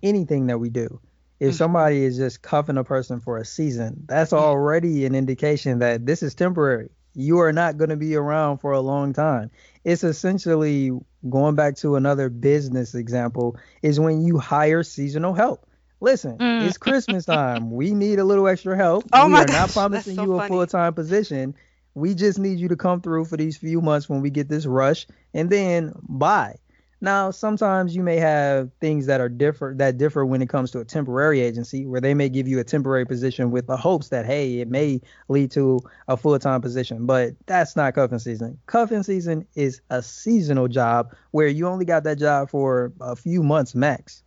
[0.02, 1.00] anything that we do.
[1.40, 1.58] If mm-hmm.
[1.58, 6.24] somebody is just cuffing a person for a season, that's already an indication that this
[6.24, 6.90] is temporary.
[7.14, 9.52] You are not going to be around for a long time.
[9.84, 10.92] It's essentially
[11.30, 15.66] going back to another business example is when you hire seasonal help.
[16.02, 16.66] Listen, mm.
[16.66, 17.72] it's Christmas time.
[17.76, 19.06] we need a little extra help.
[19.14, 21.56] Oh we my are gosh, not promising so you a full time position.
[21.94, 24.66] We just need you to come through for these few months when we get this
[24.66, 26.58] rush, and then bye.
[27.02, 30.80] Now, sometimes you may have things that are different that differ when it comes to
[30.80, 34.26] a temporary agency, where they may give you a temporary position with the hopes that
[34.26, 37.06] hey, it may lead to a full-time position.
[37.06, 38.58] But that's not cuffing season.
[38.66, 43.44] Cuffing season is a seasonal job where you only got that job for a few
[43.44, 44.24] months max.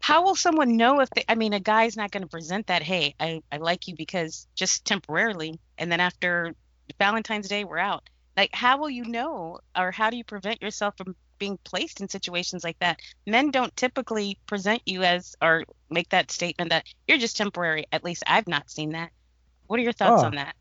[0.00, 2.82] How will someone know if they, I mean, a guy's not going to present that,
[2.82, 6.56] hey, I, I like you because just temporarily, and then after
[6.98, 8.08] Valentine's Day, we're out.
[8.36, 12.08] Like, how will you know, or how do you prevent yourself from being placed in
[12.08, 13.00] situations like that?
[13.26, 17.86] Men don't typically present you as, or make that statement that you're just temporary.
[17.92, 19.10] At least I've not seen that.
[19.66, 20.26] What are your thoughts Oh.
[20.26, 20.54] on that?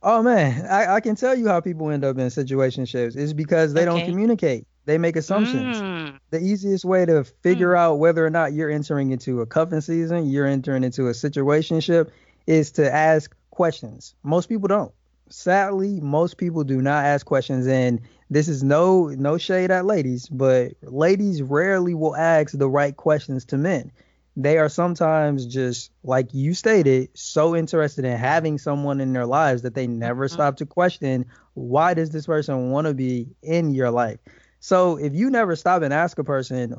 [0.00, 3.16] Oh man, I, I can tell you how people end up in situationships.
[3.16, 4.64] It's because they don't communicate.
[4.84, 5.76] They make assumptions.
[5.76, 9.80] Mm, the easiest way to figure out whether or not you're entering into a cuffing
[9.80, 12.10] season, you're entering into a situationship,
[12.46, 14.14] is to ask questions.
[14.22, 14.92] Most people don't.
[15.30, 20.28] Sadly, most people do not ask questions, and this is no no shade at ladies,
[20.28, 23.92] but ladies rarely will ask the right questions to men.
[24.36, 29.62] They are sometimes just like you stated, so interested in having someone in their lives
[29.62, 30.32] that they never Mhm.
[30.32, 34.18] stop to question why does this person want to be in your life.
[34.60, 36.76] So if you never stop and ask a person,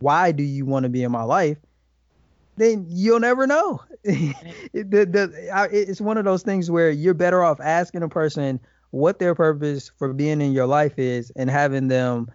[0.00, 1.58] why do you want to be in my life?
[2.56, 3.82] Then you'll never know.
[4.04, 8.08] It- the, the, I- it's one of those things where you're better off asking a
[8.08, 8.60] person
[8.90, 12.30] what their purpose for being in your life is and having them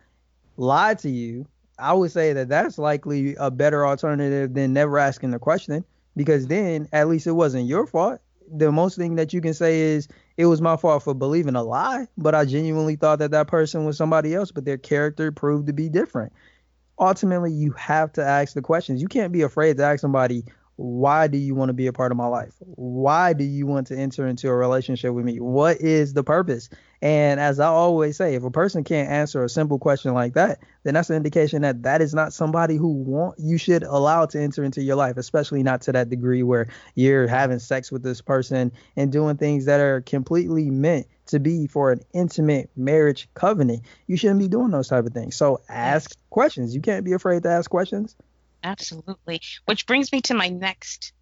[0.57, 1.45] lie to you.
[1.79, 6.47] I would say that that's likely a better alternative than never asking the question because
[6.47, 8.19] then at least it wasn't your fault.
[8.51, 11.63] The most thing that you can say is it was my fault for believing a
[11.63, 15.67] lie, but I genuinely thought that that person was somebody else, but their character proved
[15.67, 16.31] to be different.
[16.99, 19.01] Ultimately, you have to ask the questions.
[19.01, 20.43] You can't be afraid to ask somebody,
[20.77, 22.53] why do you want to be a part of my life?
[22.59, 25.39] Why do you want to enter into a relationship with me?
[25.39, 26.69] What is the purpose?
[27.01, 30.59] And as I always say, if a person can't answer a simple question like that,
[30.83, 34.39] then that's an indication that that is not somebody who want you should allow to
[34.41, 38.21] enter into your life, especially not to that degree where you're having sex with this
[38.21, 43.83] person and doing things that are completely meant to be for an intimate marriage covenant.
[44.07, 45.35] You shouldn't be doing those type of things.
[45.35, 46.73] So ask questions.
[46.73, 48.15] You can't be afraid to ask questions.
[48.63, 49.41] absolutely.
[49.65, 51.13] Which brings me to my next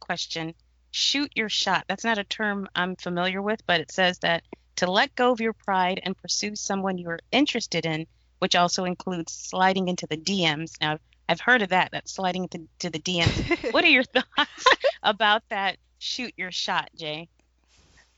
[0.00, 0.54] question.
[0.90, 1.86] Shoot your shot.
[1.88, 4.42] That's not a term I'm familiar with, but it says that
[4.76, 8.06] to let go of your pride and pursue someone you're interested in,
[8.38, 10.72] which also includes sliding into the DMs.
[10.80, 13.72] Now, I've heard of that, that sliding into to the DMs.
[13.72, 14.64] what are your thoughts
[15.02, 17.28] about that shoot your shot, Jay?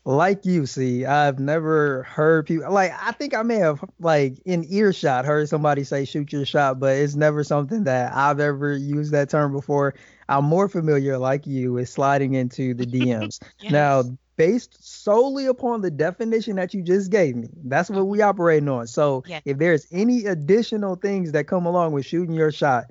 [0.07, 4.63] like you see i've never heard people like i think i may have like in
[4.69, 9.11] earshot heard somebody say shoot your shot but it's never something that i've ever used
[9.11, 9.93] that term before
[10.29, 13.71] i'm more familiar like you with sliding into the dms Yes.
[13.71, 14.03] now
[14.37, 18.87] based solely upon the definition that you just gave me that's what we operating on
[18.87, 19.41] so Yes.
[19.45, 22.85] if there's any additional things that come along with shooting your shot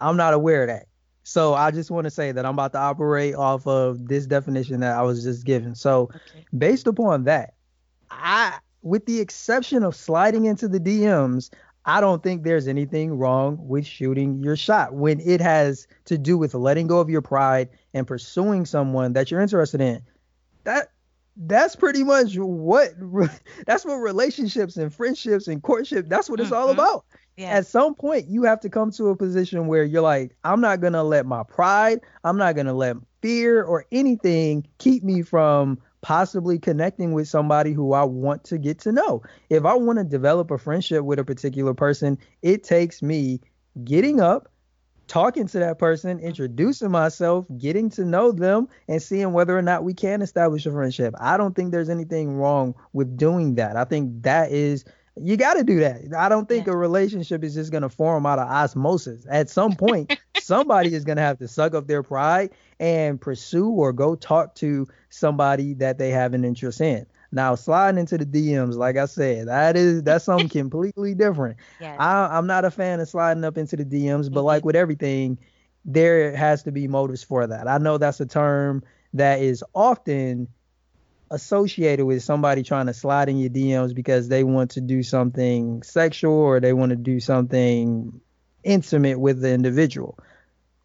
[0.00, 0.86] i'm not aware of that
[1.24, 4.80] so i just want to say that i'm about to operate off of this definition
[4.80, 6.46] that i was just given so Okay.
[6.56, 7.54] based upon that,
[8.10, 11.50] I, with the exception of sliding into the DMs,
[11.84, 16.36] I don't think there's anything wrong with shooting your shot when it has to do
[16.38, 20.02] with letting go of your pride and pursuing someone that you're interested in.
[20.64, 20.91] That
[21.36, 22.90] that's pretty much what
[23.66, 26.72] that's what relationships and friendships and courtship that's what it's all Mhm.
[26.74, 27.04] about
[27.36, 27.50] Yeah.
[27.50, 30.80] at some point you have to come to a position where you're like i'm not
[30.80, 35.22] going to let my pride i'm not going to let fear or anything keep me
[35.22, 39.22] from possibly connecting with somebody who I want to get to know.
[39.50, 43.40] If I want to develop a friendship with a particular person, it takes me
[43.84, 44.48] getting up,
[45.08, 49.84] talking to that person, introducing myself, getting to know them, and seeing whether or not
[49.84, 51.14] we can establish a friendship.
[51.18, 53.76] I don't think there's anything wrong with doing that.
[53.76, 54.84] I think that is
[55.20, 56.00] you got to do that.
[56.16, 56.72] I don't think yeah.
[56.72, 59.26] a relationship is just going to form out of osmosis.
[59.28, 63.68] At some point, somebody is going to have to suck up their pride and pursue
[63.68, 67.06] or go talk to somebody that they have an interest in.
[67.34, 71.56] Now, sliding into the DMs, like I said, that is that's something completely different.
[71.80, 71.96] Yes.
[71.98, 74.46] I, am not a fan of sliding up into the DMs, but mm-hmm.
[74.46, 75.38] like with everything,
[75.84, 77.66] there has to be motives for that.
[77.66, 80.48] I know that's a term that is often
[81.30, 85.82] associated with somebody trying to slide in your DMs because they want to do something
[85.82, 88.20] sexual or they want to do something
[88.62, 90.18] intimate with the individual.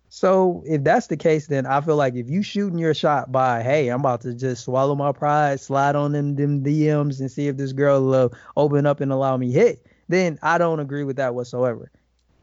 [0.10, 3.62] So if that's the case, then I feel like if you shooting your shot by,
[3.62, 7.48] hey, I'm about to just swallow my pride, slide on them, them DMs and see
[7.48, 11.18] if this girl will open up and allow me hit, then I don't agree with
[11.18, 11.92] that whatsoever.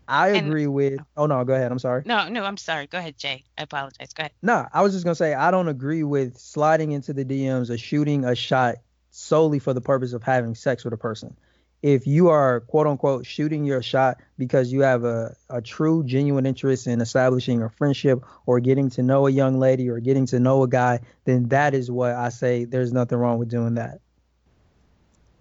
[0.06, 1.00] I and, agree with.
[1.16, 1.72] Oh, oh no, go ahead.
[1.72, 2.02] I'm sorry.
[2.04, 2.86] No, no, I'm sorry.
[2.86, 3.44] Go ahead, Jay.
[3.56, 4.12] I apologize.
[4.12, 4.32] Go ahead.
[4.42, 7.78] No, I was just gonna say I don't agree with sliding into the DMs or
[7.78, 8.76] shooting a shot
[9.10, 11.36] solely for the purpose of having sex with a person.
[11.84, 16.46] If you are quote unquote shooting your shot because you have a, a true genuine
[16.46, 20.40] interest in establishing a friendship or getting to know a young lady or getting to
[20.40, 24.00] know a guy, then that is what I say there's nothing wrong with doing that.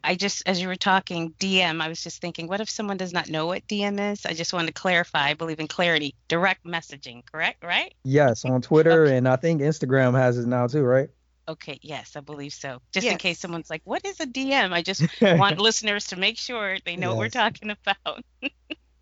[0.04, 3.14] I just, as you were talking, DM, I was just thinking, what if someone does
[3.14, 4.26] not know what DM is?
[4.26, 5.28] I just wanted to clarify.
[5.30, 7.64] I believe in clarity, direct messaging, correct?
[7.64, 7.94] Right?
[8.04, 9.16] Yes, on Twitter, okay.
[9.16, 11.08] and I think Instagram has it now too, right?
[11.48, 12.82] Okay, yes, I believe so.
[12.94, 13.12] Just yes.
[13.12, 14.72] in case someone's like, what is a DM?
[14.72, 17.16] I just want listeners to make sure they know yes.
[17.16, 18.24] what we're talking about.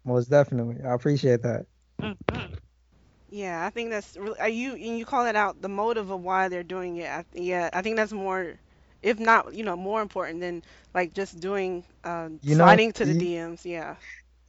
[0.06, 0.77] Most definitely.
[0.84, 1.65] I appreciate that.
[2.01, 2.56] Mm-hmm.
[3.30, 6.21] Yeah, I think that's really, are you, and you call it out, the motive of
[6.21, 7.08] why they're doing it.
[7.08, 8.58] I, yeah, I think that's more
[9.01, 13.06] if not, you know, more important than like just doing uh, you know, sliding to
[13.06, 13.65] the you, DMs.
[13.65, 13.95] Yeah.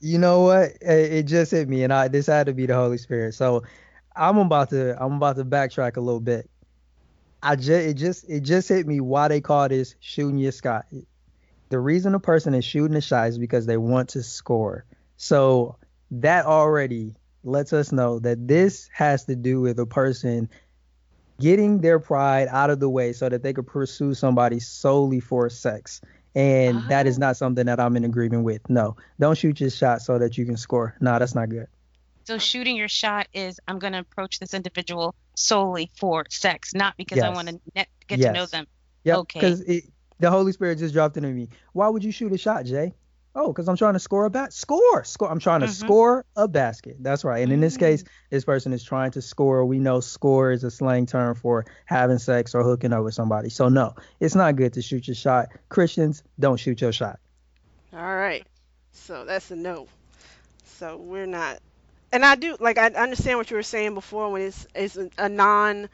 [0.01, 0.73] You know what?
[0.81, 3.35] It just hit me, and I this had to be the Holy Spirit.
[3.35, 3.63] So
[4.17, 6.51] I'm about to I'm about to backtrack a little bit.
[7.43, 10.87] I just it just it just hit me why they call this shooting your shot.
[11.71, 14.85] The reason a person is shooting a shot is because they want to score.
[15.17, 15.77] So
[16.13, 20.49] that already lets us know that this has to do with a person
[21.41, 25.49] getting their pride out of the way so that they could pursue somebody solely for
[25.49, 26.01] sex.
[26.35, 26.89] And oh.
[26.89, 27.21] that is oh.
[27.21, 28.69] not something that I'm in agreement with.
[28.71, 30.95] No, don't shoot your shot so that you can score.
[31.01, 31.67] No, that's not good.
[32.25, 36.97] So shooting your shot is I'm going to approach this individual solely for sex, not
[36.97, 37.27] because yes.
[37.27, 38.27] I want to get yes.
[38.27, 38.67] to know them.
[39.05, 39.17] Yeah.
[39.19, 39.41] Okay.
[39.41, 39.65] Because
[40.21, 41.49] the Holy Spirit just dropped into me.
[41.73, 42.95] Why would you shoot a shot, Jay?
[43.35, 44.53] Oh, because I'm trying to score a bat.
[44.53, 45.31] Score, score.
[45.31, 45.87] I'm trying to mm-hmm.
[45.87, 46.97] score a basket.
[47.01, 47.39] That's right.
[47.39, 47.55] And mm-hmm.
[47.55, 48.09] in this case, mm.
[48.29, 49.65] this person is trying to score.
[49.65, 53.49] We know score is a slang term for having sex or hooking up with somebody.
[53.49, 55.49] So no, it's not good to shoot your shot.
[55.71, 57.21] Christians, don't shoot your shot.
[57.95, 58.47] All right.
[58.93, 59.89] So that's a no.
[60.65, 61.59] So we're not.
[62.13, 65.11] And I do like I understand what you were saying before when it's it's a,
[65.17, 65.89] a non,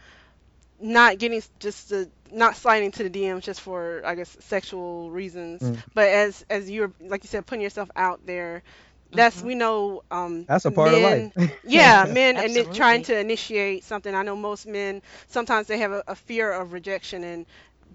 [0.80, 5.62] not getting just the not sliding to the DMs just for I guess sexual reasons,
[5.62, 5.78] mm.
[5.94, 8.62] but as as you're like you said, putting yourself out there.
[9.10, 9.46] That's mm-hmm.
[9.46, 10.02] we know.
[10.10, 11.58] Um, that's a part men, of life.
[11.64, 14.14] yeah, men and trying to initiate something.
[14.14, 17.46] I know most men sometimes they have a, a fear of rejection and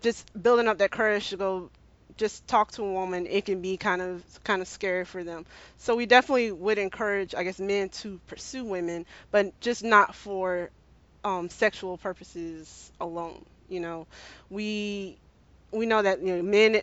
[0.01, 1.69] just building up that courage to go
[2.17, 5.45] just talk to a woman it can be kind of kind of scary for them
[5.77, 10.69] so we definitely would encourage i guess men to pursue women but just not for
[11.23, 14.07] um, sexual purposes alone you know,
[14.49, 15.17] we
[15.71, 16.81] we know that you know men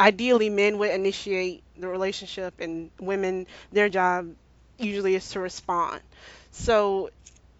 [0.00, 4.34] ideally men would initiate the relationship and women their job
[4.78, 6.00] usually is to respond.
[6.52, 7.10] So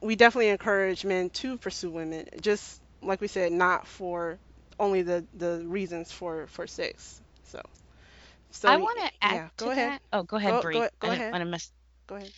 [0.00, 4.38] we definitely encourage men to pursue women, just like we said, not for
[4.79, 7.21] only the the reasons for for sex.
[7.45, 7.61] So.
[8.51, 9.93] So I want to add yeah, go ahead.
[9.93, 10.03] That.
[10.15, 10.75] Oh, go ahead, go, Bree.
[10.75, 11.33] Go, go I ahead.
[11.33, 11.71] Want to miss...
[12.07, 12.33] Go ahead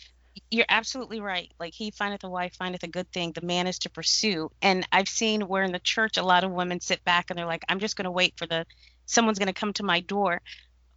[0.51, 1.51] you're absolutely right.
[1.59, 3.31] Like he findeth a wife, findeth a good thing.
[3.31, 4.51] The man is to pursue.
[4.61, 7.45] And I've seen where in the church a lot of women sit back and they're
[7.45, 8.65] like, I'm just going to wait for the
[9.05, 10.41] someone's going to come to my door.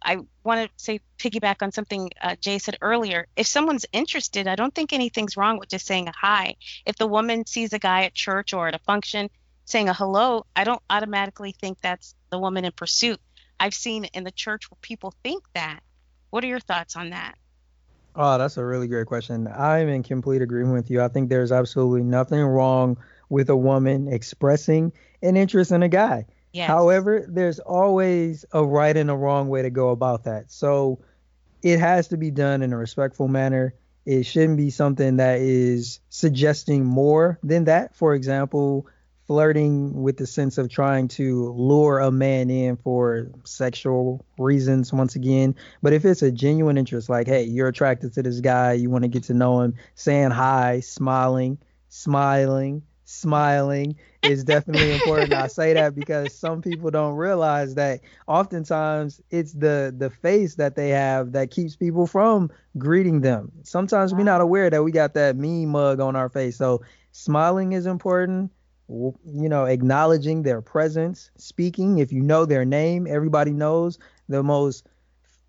[0.05, 3.27] I want to say piggyback on something uh, Jay said earlier.
[3.35, 6.55] If someone's interested, I don't think anything's wrong with just saying hi.
[6.85, 9.29] If the woman sees a guy at church or at a function
[9.65, 13.19] saying a hello, I don't automatically think that's the woman in pursuit.
[13.59, 15.81] I've seen in the church where people think that.
[16.31, 17.35] What are your thoughts on that?
[18.15, 19.47] Oh, that's a really great question.
[19.47, 21.01] I'm in complete agreement with you.
[21.01, 22.97] I think there's absolutely nothing wrong
[23.29, 24.91] with a woman expressing
[25.21, 26.25] an interest in a guy.
[26.51, 26.67] Yes.
[26.67, 30.51] However, there's always a right and a wrong way to go about that.
[30.51, 30.99] So
[31.63, 33.73] it has to be done in a respectful manner.
[34.05, 37.95] it shouldn't be something that is suggesting more than that.
[37.95, 38.87] For example,
[39.27, 45.15] flirting with the sense of trying to lure a man in for sexual reasons once
[45.15, 48.89] again but if it's a genuine interest like hey you're attracted to this guy you
[48.89, 51.57] want to get to know him saying hi smiling
[51.89, 55.33] smiling smiling is definitely important.
[55.33, 60.75] I say that because some people don't realize that oftentimes it's the the face that
[60.75, 63.51] they have that keeps people from greeting them.
[63.63, 66.57] Sometimes we're not aware that we got that mean mug on our face.
[66.57, 68.51] So smiling is important.
[68.89, 71.99] You know, acknowledging their presence, speaking.
[71.99, 74.87] If you know their name, everybody knows the most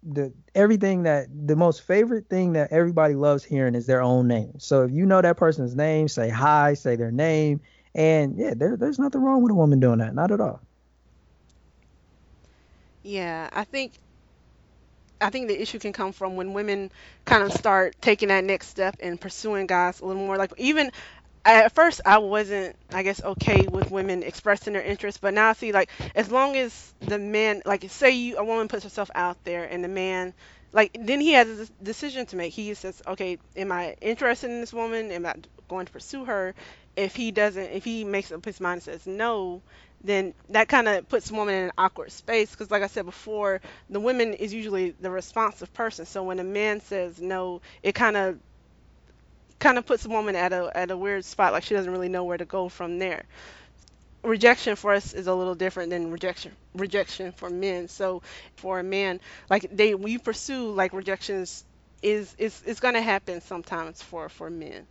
[0.03, 4.59] the everything that the most favorite thing that everybody loves hearing is their own name.
[4.59, 7.61] So if you know that person's name, say hi, say their name,
[7.95, 10.61] and yeah, there, there's nothing wrong with a woman doing that, not at all.
[13.03, 13.99] Yeah, I think
[15.21, 16.91] I think the issue can come from when women
[17.25, 20.37] kind of start taking that next step and pursuing guys a little more.
[20.37, 20.91] Like even
[21.45, 25.53] at first I wasn't, I guess, okay with women expressing their interest, but now I
[25.55, 29.43] see like as long as the man, like say you a woman puts herself out
[29.45, 30.35] there and the man,
[30.73, 32.53] like then he has a decision to make.
[32.53, 35.11] He says, okay, am I interested in this woman?
[35.13, 35.35] Am I
[35.69, 36.55] going to pursue her?
[36.97, 39.63] If he doesn't, if he makes up his mind and says no,
[40.03, 43.07] then that kind of puts the woman in an awkward space because like i said
[43.07, 47.95] before the woman is usually the responsive person so when a man says no it
[47.95, 48.39] kind of
[49.59, 52.09] kind of puts a woman at a at a weird spot, like she doesn't really
[52.09, 53.25] know where to go from there.
[54.23, 57.89] Rejection for us is a little different than rejection rejection for men.
[57.89, 58.23] So
[58.57, 61.65] for a man, like they you pursue like rejections
[62.03, 64.87] is is it's gonna happen sometimes for for men,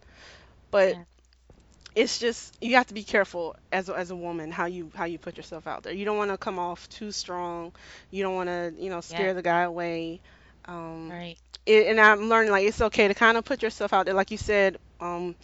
[0.72, 1.04] but yeah.
[1.96, 5.06] it's just you have to be careful as a, as a woman how you how
[5.06, 5.94] you put yourself out there.
[5.94, 7.74] You don't want to come off too strong.
[8.12, 9.34] You don't want to you know scare yeah.
[9.34, 10.22] the guy away.
[10.66, 14.06] Um, right it, and I'm learning like it's okay to kind of put yourself out
[14.06, 15.36] there, like you said, um,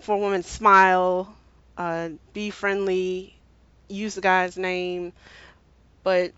[0.00, 1.36] for a woman, smile,
[1.76, 3.40] uh, be friendly,
[3.88, 5.12] use the guy's name,
[6.04, 6.32] but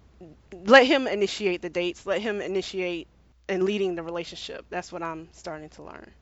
[0.53, 3.09] let him initiate the dates, let him initiate
[3.49, 4.67] and leading the relationship.
[4.71, 6.15] That's what I'm starting to learn.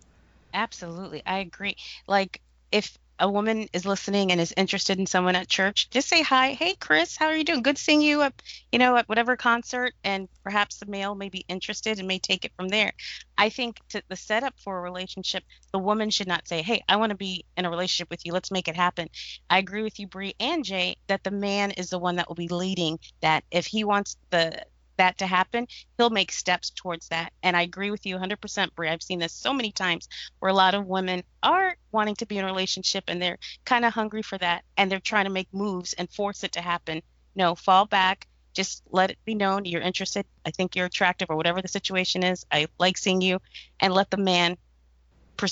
[0.52, 1.76] Absolutely, I agree.
[2.06, 2.40] Like
[2.72, 6.54] if a woman is listening and is interested in someone at church, just say hi.
[6.54, 7.62] Hey, Chris, how are you doing?
[7.62, 8.32] Good seeing you at,
[8.72, 9.92] you know, at whatever concert.
[10.02, 12.92] And perhaps the male may be interested and may take it from there.
[13.36, 16.96] I think to the setup for a relationship, the woman should not say, Hey, I
[16.96, 18.32] want to be in a relationship with you.
[18.32, 19.08] Let's make it happen.
[19.50, 22.36] I agree with you, Bree and Jay, that the man is the one that will
[22.36, 24.64] be leading that if he wants the
[25.00, 27.32] that to happen, he'll make steps towards that.
[27.42, 28.88] And I agree with you 100%, Bree.
[28.88, 32.36] I've seen this so many times where a lot of women are wanting to be
[32.36, 35.48] in a relationship and they're kind of hungry for that and they're trying to make
[35.52, 37.00] moves and force it to happen.
[37.34, 38.26] No, fall back.
[38.52, 40.26] Just let it be known you're interested.
[40.44, 42.44] I think you're attractive or whatever the situation is.
[42.52, 43.40] I like seeing you
[43.80, 44.58] and let the man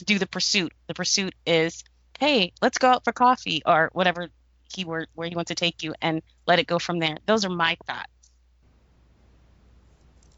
[0.04, 0.74] do the pursuit.
[0.88, 1.84] The pursuit is,
[2.20, 4.28] hey, let's go out for coffee or whatever
[4.70, 7.16] keyword where he wants to take you and let it go from there.
[7.24, 8.10] Those are my thoughts.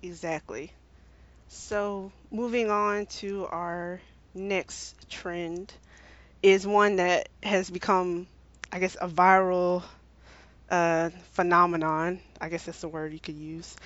[0.02, 0.72] Exactly.
[1.48, 4.00] So, moving on to our
[4.34, 5.72] next trend
[6.42, 8.28] is one that has become,
[8.72, 9.84] I guess, a viral
[10.70, 12.20] uh, phenomenon.
[12.40, 13.76] I guess that's the word you could use.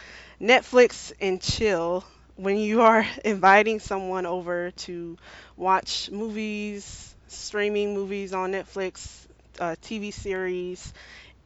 [0.41, 2.05] Netflix and chill.
[2.37, 5.19] When you are inviting someone over to
[5.57, 9.27] watch movies, streaming movies on Netflix,
[9.61, 10.93] uh, TV series,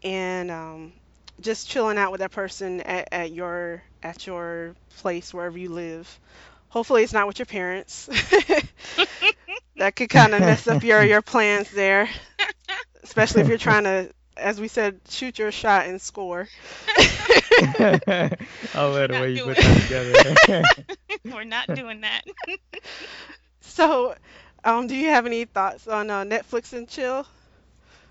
[0.04, 0.92] and um,
[1.40, 6.20] just chilling out with that person at, at your at your place wherever you live.
[6.68, 8.06] Hopefully, it's not with your parents.
[9.76, 12.08] that could kind of mess up your your plans there,
[13.02, 16.48] especially if you're trying to, as we said, shoot your shot and score.
[18.74, 20.22] I'll let the way you put that together.
[21.30, 22.22] We're not doing that.
[23.60, 24.14] so,
[24.64, 27.26] um, do you have any thoughts on uh, Netflix and chill?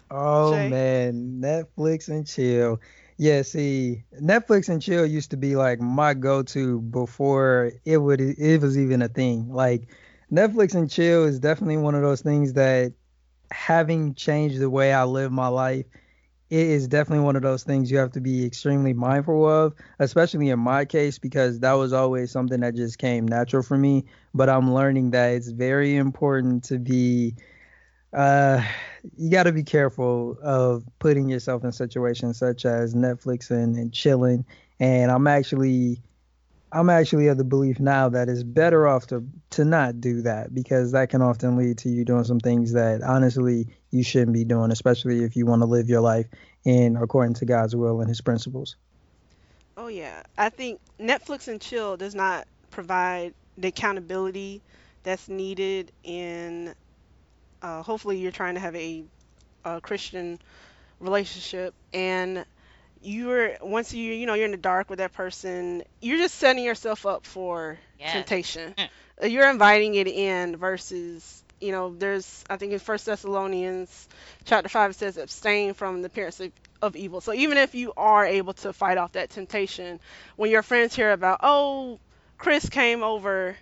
[0.10, 0.64] Oh Jay?
[0.64, 2.80] man, Netflix and chill.
[3.18, 8.62] Yeah, see, Netflix and chill used to be like my go-to before it would it
[8.62, 9.52] was even a thing.
[9.52, 9.90] Like
[10.32, 12.94] Netflix and chill is definitely one of those things that
[13.52, 15.86] having changed the way I live my life,
[16.52, 20.50] it is definitely one of those things you have to be extremely mindful of, especially
[20.50, 24.06] in my case because that was always something that just came natural for me,
[24.36, 27.36] but I'm learning that it's very important to be
[28.14, 28.64] uh,
[29.18, 33.94] you got to be careful of putting yourself in situations such as Netflix and, and
[33.94, 34.46] chilling.
[34.80, 36.02] And I'm actually,
[36.72, 40.54] I'm actually of the belief now that it's better off to to not do that
[40.54, 44.44] because that can often lead to you doing some things that honestly you shouldn't be
[44.44, 46.28] doing, especially if you want to live your life
[46.66, 48.76] in according to God's will and His principles.
[49.78, 54.62] Oh yeah, I think Netflix and chill does not provide the accountability
[55.04, 56.76] that's needed in
[57.62, 59.04] uh, hopefully you're trying to have a,
[59.66, 60.40] a Christian
[61.00, 62.46] relationship and
[63.02, 66.64] you're once you you know you're in the dark with that person you're just setting
[66.64, 68.12] yourself up for Yes.
[68.14, 68.90] temptation Mm.
[69.24, 74.08] Uh, you're inviting it in versus you know there's i think in first thessalonians
[74.46, 76.52] chapter 5 it says abstain from the appearance of,
[76.82, 80.00] of evil so even if you are able to fight off that temptation
[80.36, 82.00] when your friends hear about oh
[82.38, 83.56] chris came over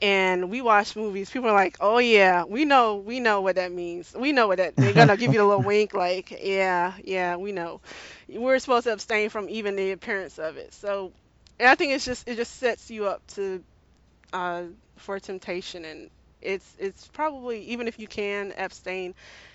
[0.00, 3.72] and we watch movies people are like oh yeah we know we know what that
[3.72, 4.14] means.
[4.18, 7.52] We know what that they're gonna give you a little wink like yeah yeah we
[7.52, 7.80] know.
[8.28, 10.74] We're supposed to abstain from even the appearance of it.
[10.74, 11.12] So
[11.60, 13.62] i think it's just it just sets you up to
[14.32, 14.64] uh
[14.96, 16.10] for temptation and
[16.42, 19.14] it's it's probably even if you can abstain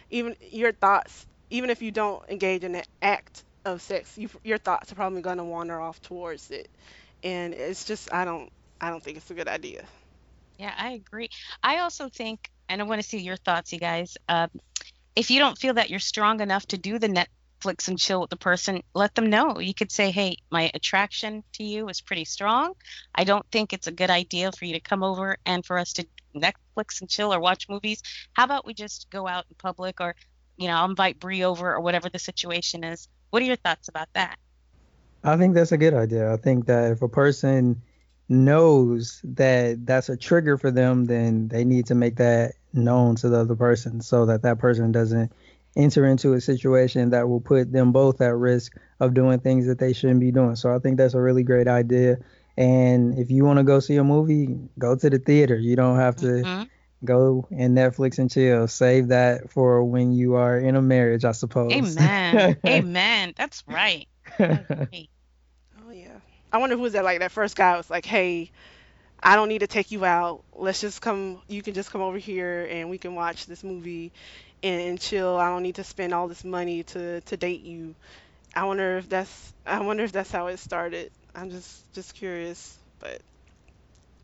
[0.10, 4.58] even your thoughts even if you don't engage in the act of sex you, your
[4.58, 6.70] thoughts are probably going to wander off towards it.
[7.24, 9.86] And it's just i don't i don't think it's a good idea
[10.64, 11.30] Yeah, I agree.
[11.62, 14.16] I also think, and I want to see your thoughts, you guys.
[14.30, 14.50] Um,
[15.14, 18.30] if you don't feel that you're strong enough to do the Netflix and chill with
[18.30, 19.60] the person, let them know.
[19.60, 22.76] You could say, hey, my attraction to you is pretty strong.
[23.14, 25.92] I don't think it's a good idea for you to come over and for us
[25.94, 28.02] to Netflix and chill or watch movies.
[28.32, 30.16] How about we just go out in public or,
[30.56, 33.10] you know, I'll invite Bree over or whatever the situation is.
[33.32, 34.38] What are your thoughts about that?
[35.26, 36.32] I think that's a good idea.
[36.32, 37.82] I think that if a person
[38.30, 43.30] knows that that's a trigger for them, then they need to make that known to
[43.30, 45.32] the other person so that that person doesn't
[45.76, 49.80] enter into a situation that will put them both at risk of doing things that
[49.80, 50.56] they shouldn't be doing.
[50.56, 52.18] So I think that's a really great idea.
[52.58, 55.56] And if you want to go see a movie, go to the theater.
[55.58, 56.70] You don't have to Mhm.
[57.04, 58.68] go and Netflix and chill.
[58.68, 61.72] Save that for when you are in a marriage, I suppose.
[61.98, 62.58] Amen.
[62.66, 63.34] Amen.
[63.36, 64.08] That's right.
[64.40, 65.10] I agree.
[66.54, 68.52] I wonder who was that like that first guy was like, "Hey,
[69.24, 70.44] I don't need to take you out.
[70.54, 74.14] Let's just come you can just come over here and we can watch this movie
[74.64, 75.38] and, and chill.
[75.38, 77.96] I don't need to spend all this money to to date you."
[78.56, 81.12] I wonder if that's I wonder if that's how it started.
[81.36, 83.22] I'm just just curious, but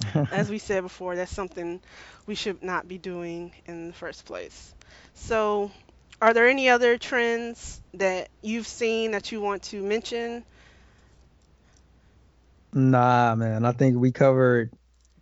[0.31, 1.81] as we said before, that's something
[2.25, 4.73] we should not be doing in the first place.
[5.15, 5.71] So,
[6.21, 10.45] are there any other trends that you've seen that you want to mention?
[12.73, 13.65] Nah, man.
[13.65, 14.71] I think we covered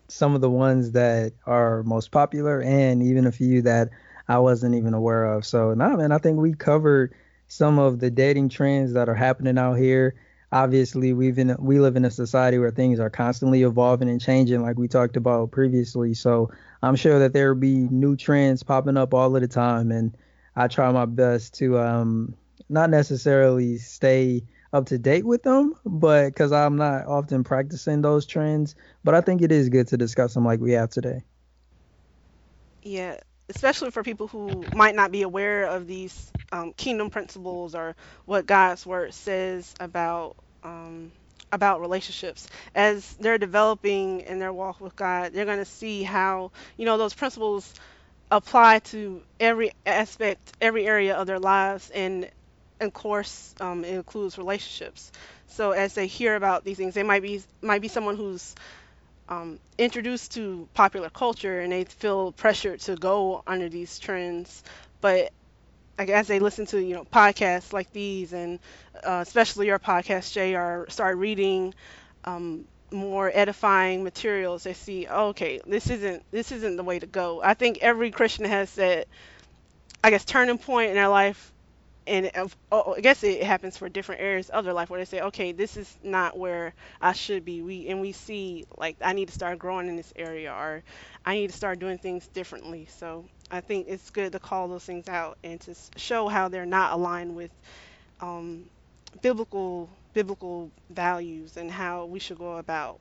[0.10, 3.89] some of the ones that are most popular and even a few that
[4.28, 5.45] I wasn't even aware of.
[5.45, 7.14] So, nah, man, I think we covered
[7.48, 10.16] some of the dating trends that are happening out here.
[10.52, 14.62] Obviously, we've in we live in a society where things are constantly evolving and changing,
[14.62, 16.14] like we talked about previously.
[16.14, 19.91] So, I'm sure that there will be new trends popping up all of the time,
[19.91, 20.16] and
[20.56, 22.36] I try my best to um
[22.70, 24.43] not necessarily stay
[24.78, 28.75] up to date with them, but because I'm not often practicing those trends.
[29.03, 31.23] But I think it is good to discuss them like we have today.
[32.84, 33.17] Yeah,
[33.49, 38.47] especially for people who might not be aware of these um, kingdom principles or what
[38.47, 41.13] God's word says about um,
[41.51, 42.47] about relationships.
[42.75, 46.97] As they're developing in their walk with God, they're going to see how you know
[46.97, 47.73] those principles
[48.32, 52.30] apply to every aspect, every area of their lives, and
[52.80, 55.11] of course, um, it includes relationships.
[55.47, 58.55] So as they hear about these things, they might be might be someone who's
[59.30, 64.63] um, introduced to popular culture and they feel pressured to go under these trends.
[65.01, 65.32] But
[65.97, 68.59] like as they listen to you know podcasts like these and
[69.03, 71.73] uh, especially your podcast, Jay, or start reading
[72.25, 77.07] um, more edifying materials, they see oh, okay, this isn't this isn't the way to
[77.07, 77.41] go.
[77.43, 79.07] I think every Christian has that
[80.03, 81.53] I guess turning point in their life
[82.08, 85.05] and of- oh, I guess it happens for different areas of their life where they
[85.05, 87.62] say, okay, this is not where I should be.
[87.62, 90.84] We and we see like I need to start growing in this area, or
[91.26, 92.88] I need to start doing things differently.
[92.89, 96.66] So I think it's good to call those things out and to show how they're
[96.66, 97.51] not aligned with
[98.22, 98.66] um,
[99.22, 102.99] biblical biblical values and how we should go about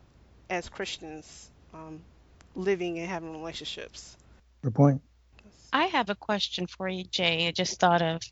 [0.51, 2.01] as Christians um,
[2.55, 4.17] living and having relationships.
[4.63, 5.03] Good point.
[5.73, 7.49] I have a question for you, Jay.
[7.49, 8.23] I just thought of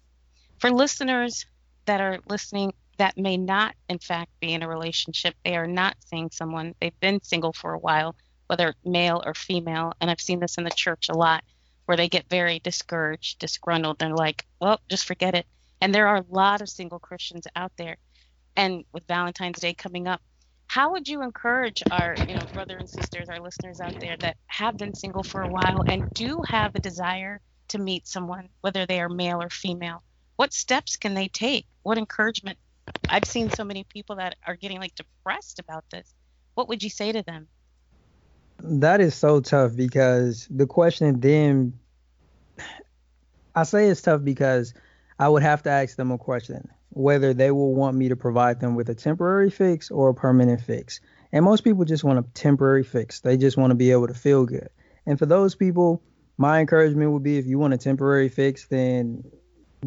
[0.65, 1.45] for listeners
[1.85, 5.35] that are listening that may not, in fact, be in a relationship.
[5.45, 6.75] They are not seeing someone.
[6.81, 9.93] They've been single for a while, whether male or female.
[10.01, 11.45] And I've seen this in the church a lot
[11.85, 13.99] where they get very discouraged, disgruntled.
[13.99, 15.45] They're like, well, just forget it.
[15.83, 17.99] And there are a lot of single Christians out there.
[18.57, 20.23] And with Valentine's Day coming up,
[20.67, 24.39] how would you encourage our you know brother and sisters our listeners out there that
[24.47, 28.87] have been single for a while and do have a desire to meet someone whether
[28.87, 30.03] they are male or female
[30.37, 32.59] what steps can they take what encouragement
[33.09, 36.15] i've seen so many people that are getting like depressed about this
[36.55, 37.49] what would you say to them
[38.63, 41.75] That is so tough because the question then
[43.55, 44.75] I say it's tough because
[45.19, 48.61] I would have to ask them a question whether they will want me to provide
[48.61, 51.01] them with a temporary fix or a permanent fix.
[51.33, 53.21] And most people just want a temporary fix.
[53.21, 54.69] They just want to be able to feel good.
[55.05, 56.03] And for those people,
[56.39, 59.25] my encouragement would be if you want a temporary fix, then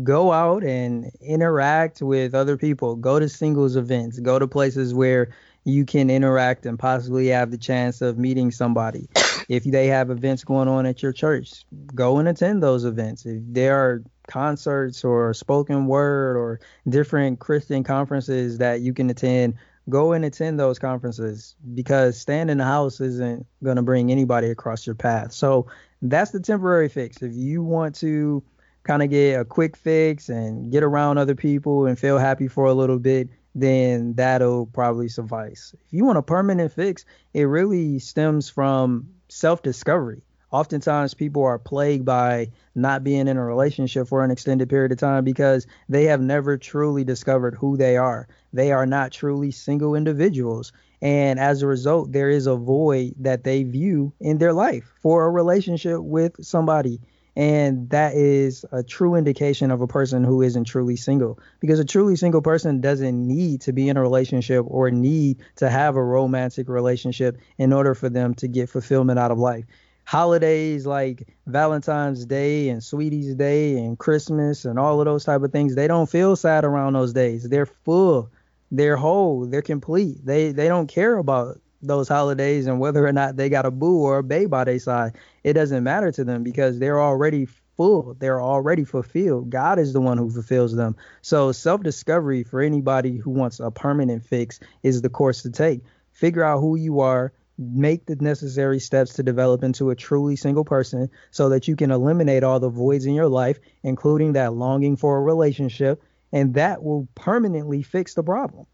[0.04, 2.96] go out and interact with other people.
[2.96, 4.20] Go to singles events.
[4.20, 5.30] Go to places where
[5.64, 9.10] you can interact and possibly have the chance of meeting somebody.
[9.50, 13.26] If they have events going on at your church, go and attend those events.
[13.26, 19.56] If there are concerts or spoken word or different Christian conferences that you can attend,
[19.90, 24.50] go and attend those conferences because staying in the house isn't going to bring anybody
[24.50, 25.32] across your path.
[25.32, 25.68] So
[26.02, 27.22] that's the temporary fix.
[27.22, 28.44] If you want to
[28.88, 32.66] kind of get a quick fix and get around other people and feel happy for
[32.66, 35.76] a little bit, then that'll probably suffice.
[35.86, 40.24] If you want a permanent fix, it really stems from self discovery.
[40.50, 44.98] Oftentimes, people are plagued by not being in a relationship for an extended period of
[44.98, 48.30] time because they have never truly discovered who they are.
[48.54, 50.72] They are not truly single individuals.
[51.02, 55.26] And as a result, there is a void that they view in their life for
[55.26, 57.02] a relationship with somebody
[57.38, 61.38] and that is a true indication of a person who isn't truly single.
[61.60, 65.70] Because a truly single person doesn't need to be in a relationship or need to
[65.70, 69.66] have a romantic relationship in order for them to get fulfillment out of life.
[70.04, 75.52] Holidays like valentine's day and sweetest day and christmas and all of those type of
[75.52, 77.48] things they don't feel sad around those days.
[77.48, 78.32] They're full.
[78.72, 79.46] They're whole.
[79.46, 80.26] They're complete.
[80.26, 84.00] They they don't care about those holidays and whether or not they got a boo
[84.02, 87.48] or a babe by their side, it doesn't matter to them because they're already
[87.78, 88.16] full.
[88.20, 89.50] They're already fulfilled.
[89.50, 90.96] God is the one who fulfills them.
[91.22, 95.82] So self discovery for anybody who wants a permanent fix is the course to take.
[96.12, 97.32] Figure out who you are.
[97.60, 101.90] Make the necessary steps to develop into a truly single person so that you can
[101.90, 106.84] eliminate all the voids in your life, including that longing for a relationship, and that
[106.84, 108.68] will permanently fix the problem.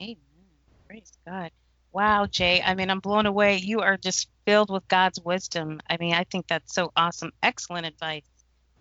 [0.00, 0.16] Amen.
[0.86, 1.50] Praise God.
[1.94, 2.60] Wow, Jay.
[2.60, 3.58] I mean, I'm blown away.
[3.58, 5.80] You are just filled with God's wisdom.
[5.88, 7.30] I mean, I think that's so awesome.
[7.40, 8.24] Excellent advice.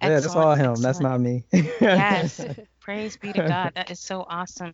[0.01, 0.71] Excellent, yeah, that's all him.
[0.71, 0.81] Excellent.
[0.81, 1.45] That's not me.
[1.51, 2.43] yes.
[2.79, 3.73] Praise be to God.
[3.75, 4.73] That is so awesome.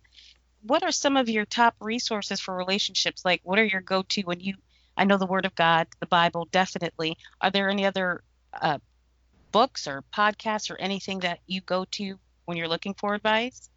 [0.62, 3.26] What are some of your top resources for relationships?
[3.26, 4.56] Like, what are your go to when you,
[4.96, 7.18] I know the Word of God, the Bible, definitely.
[7.42, 8.24] Are there any other
[8.54, 8.80] uh,
[9.52, 13.70] books or podcasts or anything that you go to when you're looking for advice?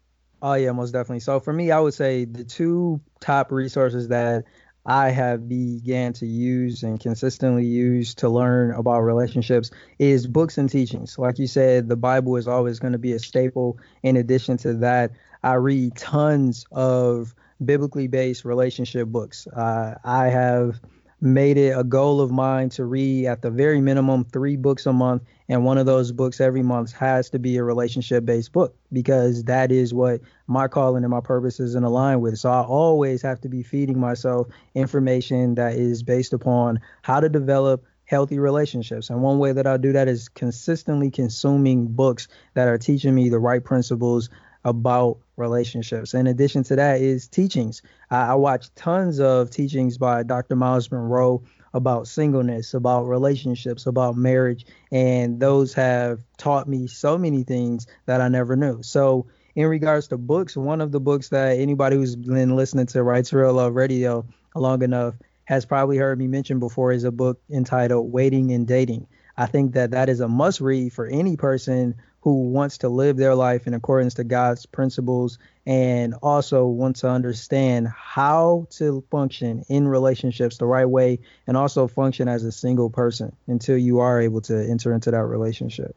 [0.43, 1.21] Oh yeah, most definitely.
[1.21, 4.43] So for me, I would say the two top resources that
[4.85, 10.69] I have began to use and consistently use to learn about relationships is books and
[10.69, 11.17] teachings.
[11.17, 13.77] Like you said, the Bible is always going to be a staple.
[14.03, 15.11] In addition to that,
[15.43, 17.33] I read tons of
[17.63, 19.47] biblically based relationship books.
[19.47, 20.81] Uh, I have
[21.23, 24.91] made it a goal of mine to read at the very minimum three books a
[24.91, 28.75] month and one of those books every month has to be a relationship based book
[28.91, 32.37] because that is what my calling and my purpose is in align with.
[32.37, 37.29] So i always have to be feeding myself information that is based upon how to
[37.29, 39.09] develop healthy relationships.
[39.09, 43.29] And one way that i do that is consistently consuming books that are teaching me
[43.29, 44.29] the right principles
[44.63, 46.13] about relationships.
[46.13, 47.81] In addition to that, is teachings.
[48.09, 50.55] I, I watch tons of teachings by Dr.
[50.55, 51.43] Myles Munroe
[51.73, 58.21] about singleness, about relationships, about marriage, and those have taught me so many things that
[58.21, 58.83] I never knew.
[58.83, 63.03] So, in regards to books, one of the books that anybody who's been listening to
[63.03, 67.11] Right to Real Love Radio long enough has probably heard me mention before is a
[67.11, 69.07] book entitled Waiting and Dating.
[69.35, 73.17] I think that that is a must read for any person who wants to live
[73.17, 79.63] their life in accordance to God's principles and also want to understand how to function
[79.67, 84.21] in relationships the right way and also function as a single person until you are
[84.21, 85.93] able to enter into that relationship.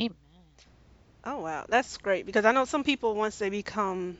[0.00, 0.14] Amen.
[1.24, 4.16] Oh wow, that's great because I know some people once they become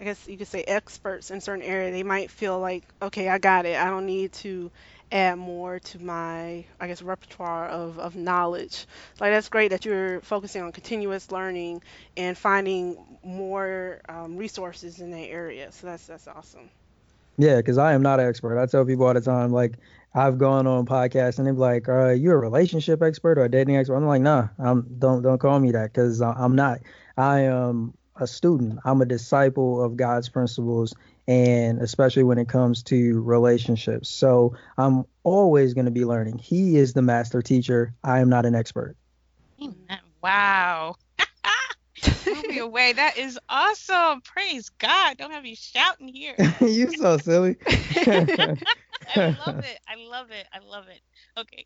[0.00, 3.38] I guess you could say experts in certain area, they might feel like, okay, I
[3.38, 3.78] got it.
[3.78, 4.70] I don't need to
[5.12, 8.86] add more to my, I guess, repertoire of, of knowledge.
[9.20, 11.82] Like that's great that you're focusing on continuous learning
[12.16, 15.72] and finding more um, resources in that area.
[15.72, 16.70] So that's that's awesome.
[17.38, 18.60] Yeah, because I am not an expert.
[18.60, 19.78] I tell people all the time, like
[20.14, 23.50] I've gone on podcasts and they're like, "Are uh, you a relationship expert or a
[23.50, 26.80] dating expert?" I'm like, "Nah, I'm don't don't call me that because I'm not.
[27.16, 28.78] I am a student.
[28.84, 30.94] I'm a disciple of God's principles,
[31.30, 34.10] and especially when it comes to relationships.
[34.10, 36.38] So I'm always going to be learning.
[36.38, 37.94] He is the master teacher.
[38.02, 38.96] I am not an expert.
[40.20, 40.96] Wow.
[42.26, 42.94] Move me away.
[42.94, 44.22] That is awesome.
[44.22, 45.18] Praise God.
[45.18, 46.34] Don't have you shouting here.
[46.60, 47.56] You're so silly.
[47.68, 49.78] I love it.
[49.86, 50.48] I love it.
[50.52, 51.00] I love it.
[51.38, 51.64] Okay.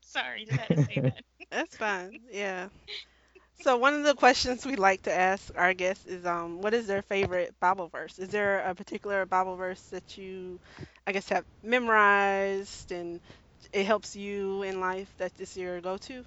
[0.00, 1.22] Sorry, just had to say that.
[1.50, 2.18] That's fine.
[2.30, 2.68] Yeah.
[3.60, 6.86] So one of the questions we like to ask our guests is, um, what is
[6.86, 8.18] their favorite Bible verse?
[8.18, 10.58] Is there a particular Bible verse that you,
[11.06, 13.20] I guess, have memorized and
[13.72, 16.24] it helps you in life that this your go-to?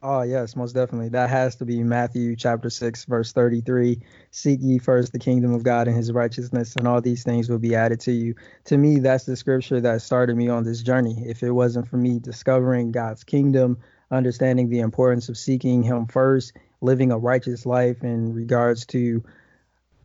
[0.00, 1.08] Oh, yes, most definitely.
[1.08, 4.00] That has to be Matthew chapter 6, verse 33.
[4.30, 7.58] Seek ye first the kingdom of God and his righteousness, and all these things will
[7.58, 8.36] be added to you.
[8.66, 11.24] To me, that's the scripture that started me on this journey.
[11.26, 13.78] If it wasn't for me discovering God's kingdom,
[14.10, 19.22] understanding the importance of seeking him first, living a righteous life in regards to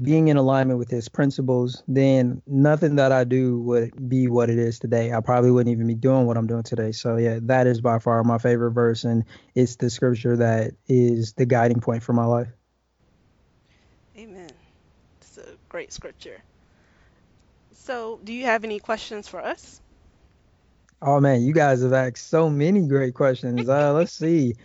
[0.01, 4.57] being in alignment with his principles, then nothing that I do would be what it
[4.57, 5.13] is today.
[5.13, 6.91] I probably wouldn't even be doing what I'm doing today.
[6.91, 9.23] So yeah, that is by far my favorite verse and
[9.55, 12.49] it's the scripture that is the guiding point for my life.
[14.17, 14.49] Amen.
[15.21, 16.41] It's a great scripture.
[17.73, 19.81] So, do you have any questions for us?
[21.05, 23.67] Oh man, you guys have asked so many great questions.
[23.67, 24.55] Uh, let's see.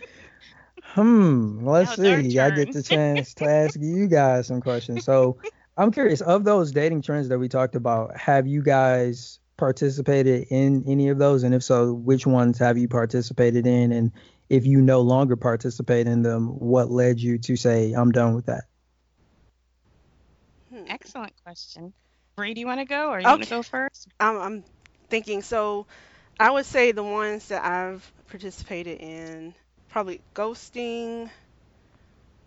[0.81, 1.67] Hmm.
[1.67, 2.39] Let's Now it's our see.
[2.39, 5.03] I get the chance to ask you guys some questions.
[5.03, 5.37] So
[5.77, 8.15] I'm curious of those dating trends that we talked about.
[8.17, 11.43] Have you guys participated in any of those?
[11.43, 13.91] And if so, which ones have you participated in?
[13.91, 14.11] And
[14.47, 18.45] if you no longer participate in them, what led you to say, I'm done with
[18.45, 18.63] that?
[20.73, 20.83] Hmm.
[20.87, 21.91] Excellent question.
[22.37, 24.07] Bree, do you want to go or you want to go first?
[24.21, 24.63] I'm, I'm
[25.09, 25.41] thinking.
[25.41, 25.85] So,
[26.39, 29.53] I would say the ones that I've participated in,
[29.89, 31.29] probably ghosting.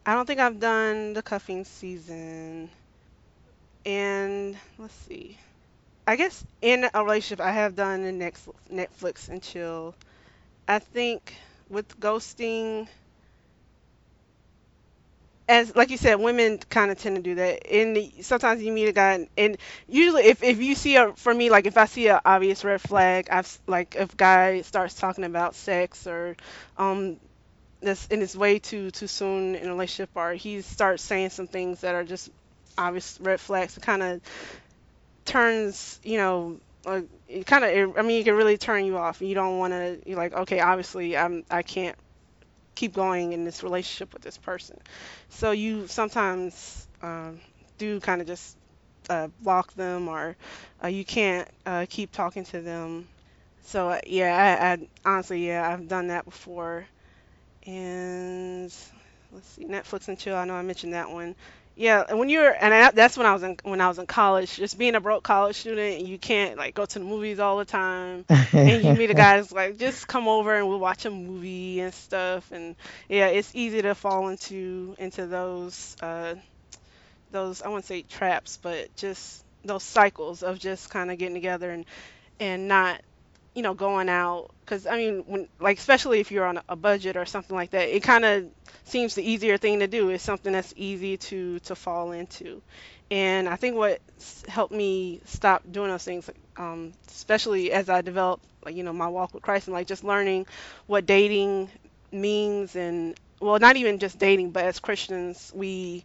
[0.06, 2.70] I don't think I've done the cuffing season.
[3.84, 5.36] And let's see.
[6.06, 9.94] I guess in a relationship, I have done the next Netflix and chill.
[10.66, 11.34] I think
[11.68, 12.88] with ghosting,
[15.52, 17.66] as like you said, women kind of tend to do that.
[17.70, 21.34] And sometimes you meet a guy, and, and usually if, if you see a for
[21.34, 25.24] me like if I see an obvious red flag, I've like if guy starts talking
[25.24, 26.36] about sex or
[26.78, 27.18] um
[27.80, 31.48] this and it's way too too soon in a relationship, or he starts saying some
[31.48, 32.30] things that are just
[32.78, 34.20] obvious red flags, it kind of
[35.24, 36.58] turns you know.
[36.84, 39.22] Uh, it kind of, I mean, it can really turn you off.
[39.22, 40.00] You don't want to.
[40.04, 41.96] You're like, okay, obviously, I'm, I can't
[42.74, 44.78] keep going in this relationship with this person.
[45.28, 47.40] So you sometimes um,
[47.78, 48.56] do kind of just
[49.10, 50.36] uh, block them, or
[50.82, 53.08] uh, you can't uh, keep talking to them.
[53.64, 56.86] So uh, yeah, I, I honestly, yeah, I've done that before.
[57.66, 58.72] And
[59.32, 60.36] let's see, Netflix and chill.
[60.36, 61.34] I know I mentioned that one.
[61.74, 64.06] Yeah, and when you're, and I, that's when I was in when I was in
[64.06, 64.56] college.
[64.56, 67.64] Just being a broke college student, you can't like go to the movies all the
[67.64, 71.10] time and you meet a guy that's like, just come over and we'll watch a
[71.10, 72.50] movie and stuff.
[72.52, 72.76] And
[73.08, 76.34] yeah, it's easy to fall into into those uh
[77.30, 81.70] those I wouldn't say traps, but just those cycles of just kind of getting together
[81.70, 81.84] and
[82.40, 83.00] and not
[83.54, 87.16] you know going out because I mean when like especially if you're on a budget
[87.16, 88.46] or something like that, it kind of
[88.84, 90.08] seems the easier thing to do.
[90.10, 92.62] It's something that's easy to to fall into.
[93.10, 94.00] And I think what
[94.48, 99.08] helped me stop doing those things, um, especially as I developed, like, you know, my
[99.08, 100.46] walk with Christ and like just learning
[100.86, 101.70] what dating
[102.10, 106.04] means and well, not even just dating, but as Christians, we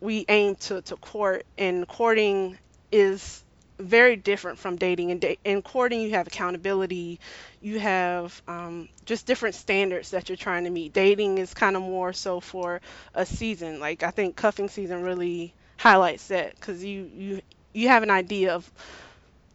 [0.00, 2.58] we aim to, to court, and courting
[2.90, 3.44] is
[3.82, 5.10] very different from dating.
[5.10, 7.20] And in courting, you have accountability,
[7.60, 10.92] you have um, just different standards that you're trying to meet.
[10.92, 12.80] Dating is kind of more so for
[13.14, 13.80] a season.
[13.80, 18.54] Like I think cuffing season really highlights that because you you you have an idea
[18.54, 18.70] of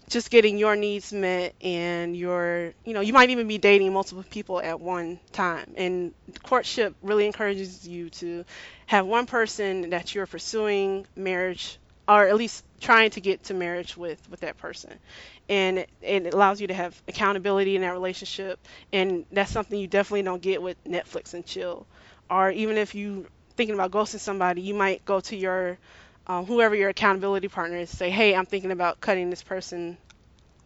[0.10, 4.24] just getting your needs met and your you know you might even be dating multiple
[4.30, 6.14] people at one time and
[6.44, 8.46] courtship really encourages you to
[8.86, 13.98] have one person that you're pursuing marriage or at least trying to get to marriage
[13.98, 15.00] with with that person.
[15.50, 18.60] And it, allows you to have accountability in that relationship.
[18.94, 21.88] And that's something you definitely don't get with netflix and chill.
[22.30, 25.80] Or even if you thinking about ghosting somebody you might go to your
[26.28, 29.98] um, whoever your accountability partner is say hey i'm thinking about cutting this person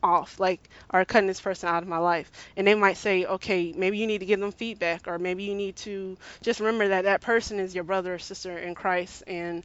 [0.03, 2.31] off like or cutting this person out of my life.
[2.57, 5.55] And they might say okay maybe you need to give them feedback or maybe you
[5.55, 9.63] need to just remember that that person is your brother or sister in christ and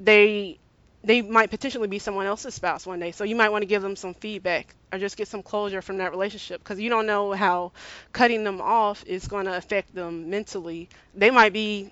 [0.00, 0.58] they
[1.04, 3.82] they might potentially be someone else's spouse one day so you might want to give
[3.82, 7.32] them some feedback or just get some closure from that relationship because you don't know
[7.32, 7.72] how
[8.12, 11.90] cutting them off is going to affect them mentally they might be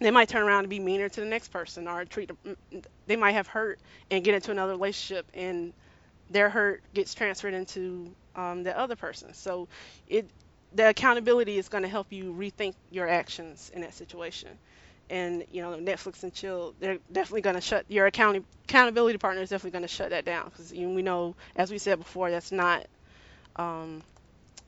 [0.00, 2.30] they might turn around and be meaner to the next person or treat
[3.06, 5.72] they might have hurt and get into another relationship and
[6.30, 9.34] their hurt gets transferred into um, the other person.
[9.34, 9.68] So
[10.08, 10.28] it
[10.74, 14.50] the accountability is going to help you rethink your actions in that situation.
[15.10, 19.42] And you know Netflix and chill, they're definitely going to shut your account accountability partner
[19.42, 22.52] is definitely going to shut that down because we know, as we said before, that's
[22.52, 22.86] not
[23.56, 24.02] um,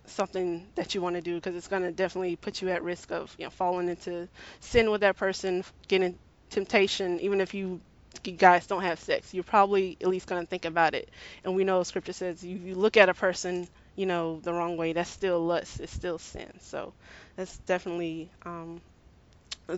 [0.07, 3.11] something that you want to do because it's going to definitely put you at risk
[3.12, 4.28] of you know falling into
[4.61, 6.18] sin with that person, getting
[6.51, 7.80] temptation, even if you
[8.24, 11.09] you guys don't have sex, you're probably at least going to think about it.
[11.45, 14.76] And we know scripture says you, you look at a person, you know, the wrong
[14.76, 16.51] way, that's still lust, it's still sin.
[16.61, 16.93] So
[17.36, 18.80] that's definitely um,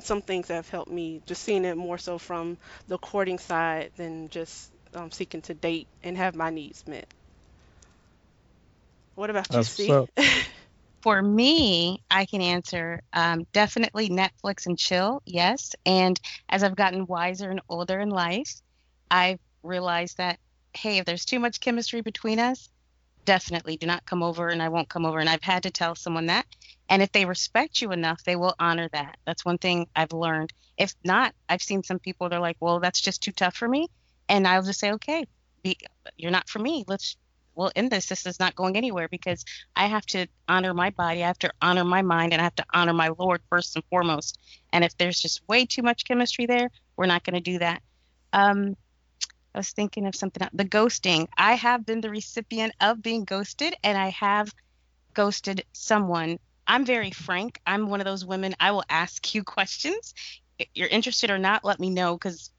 [0.00, 2.56] some things that have helped me, just seeing it more so from
[2.88, 7.06] the courting side than just um, seeking to date and have my needs met.
[9.14, 9.96] What about you, That's C?
[9.96, 10.08] so.
[11.02, 15.72] For me, I can answer um, definitely Netflix and chill, yes.
[15.84, 16.18] And
[16.48, 18.60] as I've gotten wiser and older in life,
[19.10, 20.38] I've realized that,
[20.74, 22.68] hey, if there's too much chemistry between us,
[23.24, 25.18] definitely do not come over and I won't come over.
[25.18, 26.46] And I've had to tell someone that.
[26.88, 29.16] And if they respect you enough, they will honor that.
[29.24, 30.52] That's one thing I've learned.
[30.76, 33.88] If not, I've seen some people, they're like, well, that's just too tough for me.
[34.28, 35.24] And I'll just say, okay,
[35.62, 35.76] be,
[36.16, 36.84] you're not for me.
[36.88, 37.16] Let's,
[37.54, 38.06] we'll end this.
[38.06, 39.44] This is not going anywhere because
[39.76, 41.22] I have to honor my body.
[41.22, 43.84] I have to honor my mind and I have to honor my Lord first and
[43.90, 44.38] foremost.
[44.72, 47.82] And if there's just way too much chemistry there, we're not going to do that.
[48.32, 48.76] Um,
[49.54, 50.46] I was thinking of something.
[50.52, 51.28] The ghosting.
[51.36, 54.52] I have been the recipient of being ghosted, and I have
[55.14, 56.38] ghosted someone.
[56.66, 57.60] I'm very frank.
[57.66, 58.54] I'm one of those women.
[58.58, 60.14] I will ask you questions.
[60.58, 62.50] If you're interested or not, let me know because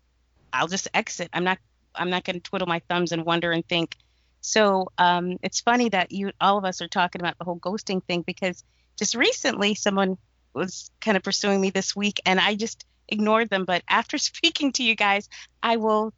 [0.52, 1.30] I'll just exit.
[1.34, 1.58] I'm not.
[1.96, 3.96] I'm not going to twiddle my thumbs and wonder and think.
[4.41, 8.04] So um, it's funny that you, all of us, are talking about the whole ghosting
[8.04, 8.64] thing because
[8.98, 10.18] just recently someone
[10.54, 13.66] was kind of pursuing me this week, and I just ignored them.
[13.66, 15.28] But after speaking to you guys,
[15.62, 16.14] I will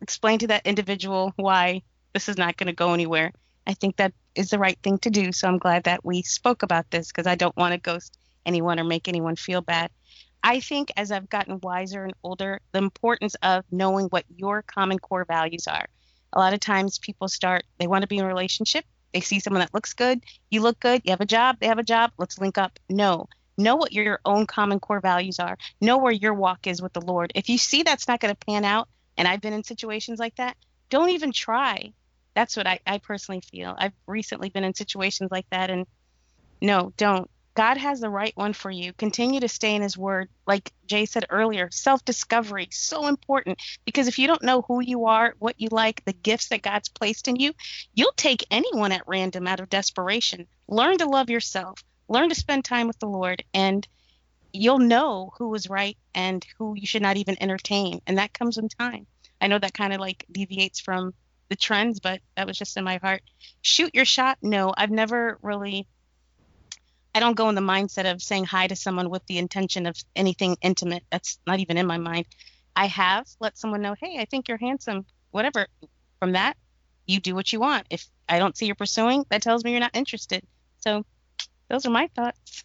[0.00, 1.82] explain to that individual why
[2.12, 3.32] this is not going to go anywhere.
[3.66, 5.32] I think that is the right thing to do.
[5.32, 8.80] So I'm glad that we spoke about this because I don't want to ghost anyone
[8.80, 9.90] or make anyone feel bad.
[10.42, 14.98] I think as I've gotten wiser and older, the importance of knowing what your common
[14.98, 15.86] core values are.
[16.32, 18.84] A lot of times people start, they want to be in a relationship.
[19.12, 20.22] They see someone that looks good.
[20.50, 21.02] You look good.
[21.04, 21.56] You have a job.
[21.60, 22.12] They have a job.
[22.16, 22.78] Let's link up.
[22.88, 23.28] No.
[23.58, 25.58] Know what your own common core values are.
[25.80, 27.32] Know where your walk is with the Lord.
[27.34, 28.88] If you see that's not going to pan out,
[29.20, 30.56] and I've been in situations like that,
[30.88, 31.92] don't even try.
[32.34, 33.76] That's what I, I personally feel.
[33.76, 35.86] I've recently been in situations like that, and
[36.62, 37.30] no, don't.
[37.54, 38.94] God has the right one for you.
[38.94, 40.30] Continue to stay in His Word.
[40.46, 43.60] Like Jay said earlier, self discovery, so important.
[43.84, 46.88] Because if you don't know who you are, what you like, the gifts that God's
[46.88, 47.52] placed in you,
[47.92, 50.46] you'll take anyone at random out of desperation.
[50.66, 53.86] Learn to love yourself, learn to spend time with the Lord, and
[54.52, 58.00] you'll know who is right and who you should not even entertain.
[58.06, 59.06] And that comes in time.
[59.40, 61.14] I know that kind of like deviates from
[61.48, 63.22] the trends, but that was just in my heart.
[63.62, 64.38] Shoot your shot.
[64.42, 65.86] No, I've never really
[67.14, 69.96] I don't go in the mindset of saying hi to someone with the intention of
[70.14, 71.02] anything intimate.
[71.10, 72.26] That's not even in my mind.
[72.76, 75.66] I have let someone know, hey, I think you're handsome, whatever.
[76.20, 76.56] From that,
[77.06, 77.86] you do what you want.
[77.90, 80.44] If I don't see you're pursuing, that tells me you're not interested.
[80.78, 81.04] So
[81.68, 82.64] those are my thoughts.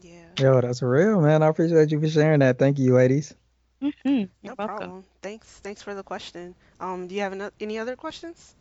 [0.00, 0.34] Yeah.
[0.38, 1.42] Yo, that's real, man.
[1.42, 2.58] I appreciate you for sharing that.
[2.58, 3.34] Thank you, ladies.
[3.80, 4.64] hmm No welcome.
[4.64, 5.04] problem.
[5.22, 5.46] Thanks.
[5.60, 6.54] Thanks for the question.
[6.80, 8.54] Um, do you have ano- any other questions?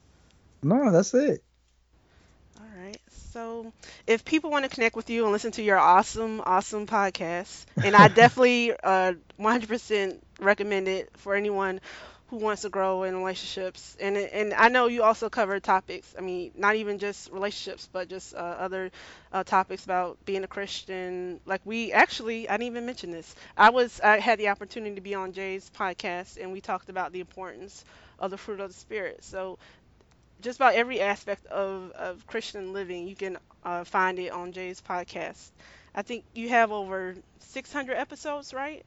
[0.64, 1.44] No, that's it.
[2.60, 3.00] All right.
[3.32, 3.72] So,
[4.08, 7.96] if people want to connect with you and listen to your awesome, awesome podcast, and
[7.96, 11.80] I definitely uh 100% recommend it for anyone
[12.30, 13.98] who wants to grow in relationships.
[14.00, 16.14] And and I know you also cover topics.
[16.18, 18.92] I mean, not even just relationships, but just uh, other
[19.34, 21.40] uh, topics about being a Christian.
[21.46, 23.34] Like we actually, I didn't even mention this.
[23.58, 27.12] I was I had the opportunity to be on Jay's podcast, and we talked about
[27.14, 27.84] the importance
[28.20, 29.24] of the fruit of the spirit.
[29.24, 29.58] So
[30.42, 34.82] just about every aspect of, of Christian living, you can uh, find it on Jay's
[34.82, 35.52] podcast.
[35.96, 38.86] I think you have over 600 episodes, right?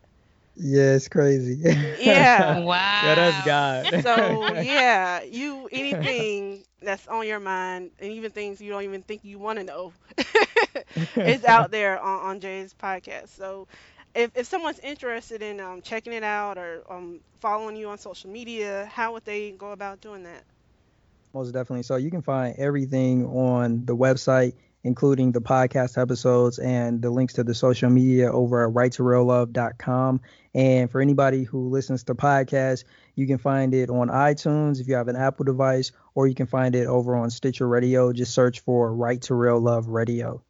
[0.57, 1.63] Yeah, it's crazy.
[1.97, 2.59] Yeah.
[2.59, 2.81] Wow.
[3.01, 3.89] Yeah, that's God.
[3.93, 9.25] So yeah, you anything that's on your mind, and even things you don't even think
[9.25, 9.93] you want to know,
[11.25, 13.29] is out there on, on Jay's podcast.
[13.31, 13.67] So
[14.15, 18.31] if, if someone's interested in um, checking it out or um, following you on social
[18.31, 20.45] media, how would they go about doing that?
[21.35, 21.83] Most definitely.
[21.83, 27.35] So you can find everything on the website, including the podcast episodes and the links
[27.35, 30.21] to the social media over at righttoreallove.com.
[30.55, 34.95] And for anybody who listens to podcasts, you can find it on iTunes if you
[34.95, 38.13] have an Apple device, or you can find it over on Stitcher Radio.
[38.13, 40.43] Just search for Right to Real Love Radio.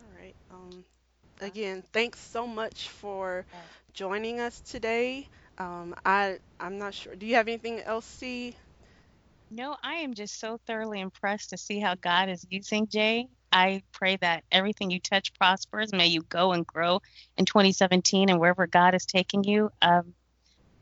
[0.00, 0.34] All right.
[0.50, 0.84] Um,
[1.40, 3.44] again, thanks so much for
[3.92, 5.28] joining us today.
[5.58, 7.14] Um, I I'm not sure.
[7.14, 8.56] Do you have anything else, C?
[9.50, 13.28] No, I am just so thoroughly impressed to see how God is using Jay.
[13.52, 15.92] I pray that everything you touch prospers.
[15.92, 17.00] May you go and grow
[17.36, 19.70] in 2017 and wherever God is taking you.
[19.80, 20.14] Um,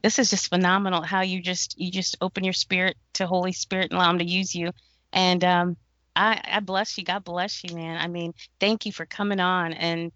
[0.02, 3.90] this is just phenomenal how you just you just open your spirit to Holy Spirit
[3.90, 4.70] and allow him to use you.
[5.12, 5.76] And um,
[6.16, 7.04] I, I bless you.
[7.04, 7.98] God bless you, man.
[8.00, 10.12] I mean, thank you for coming on and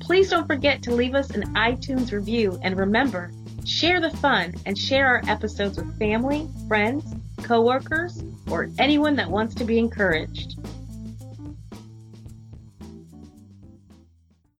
[0.00, 3.30] Please don't forget to leave us an iTunes review and remember,
[3.64, 9.54] share the fun and share our episodes with family, friends, coworkers, or anyone that wants
[9.56, 10.58] to be encouraged.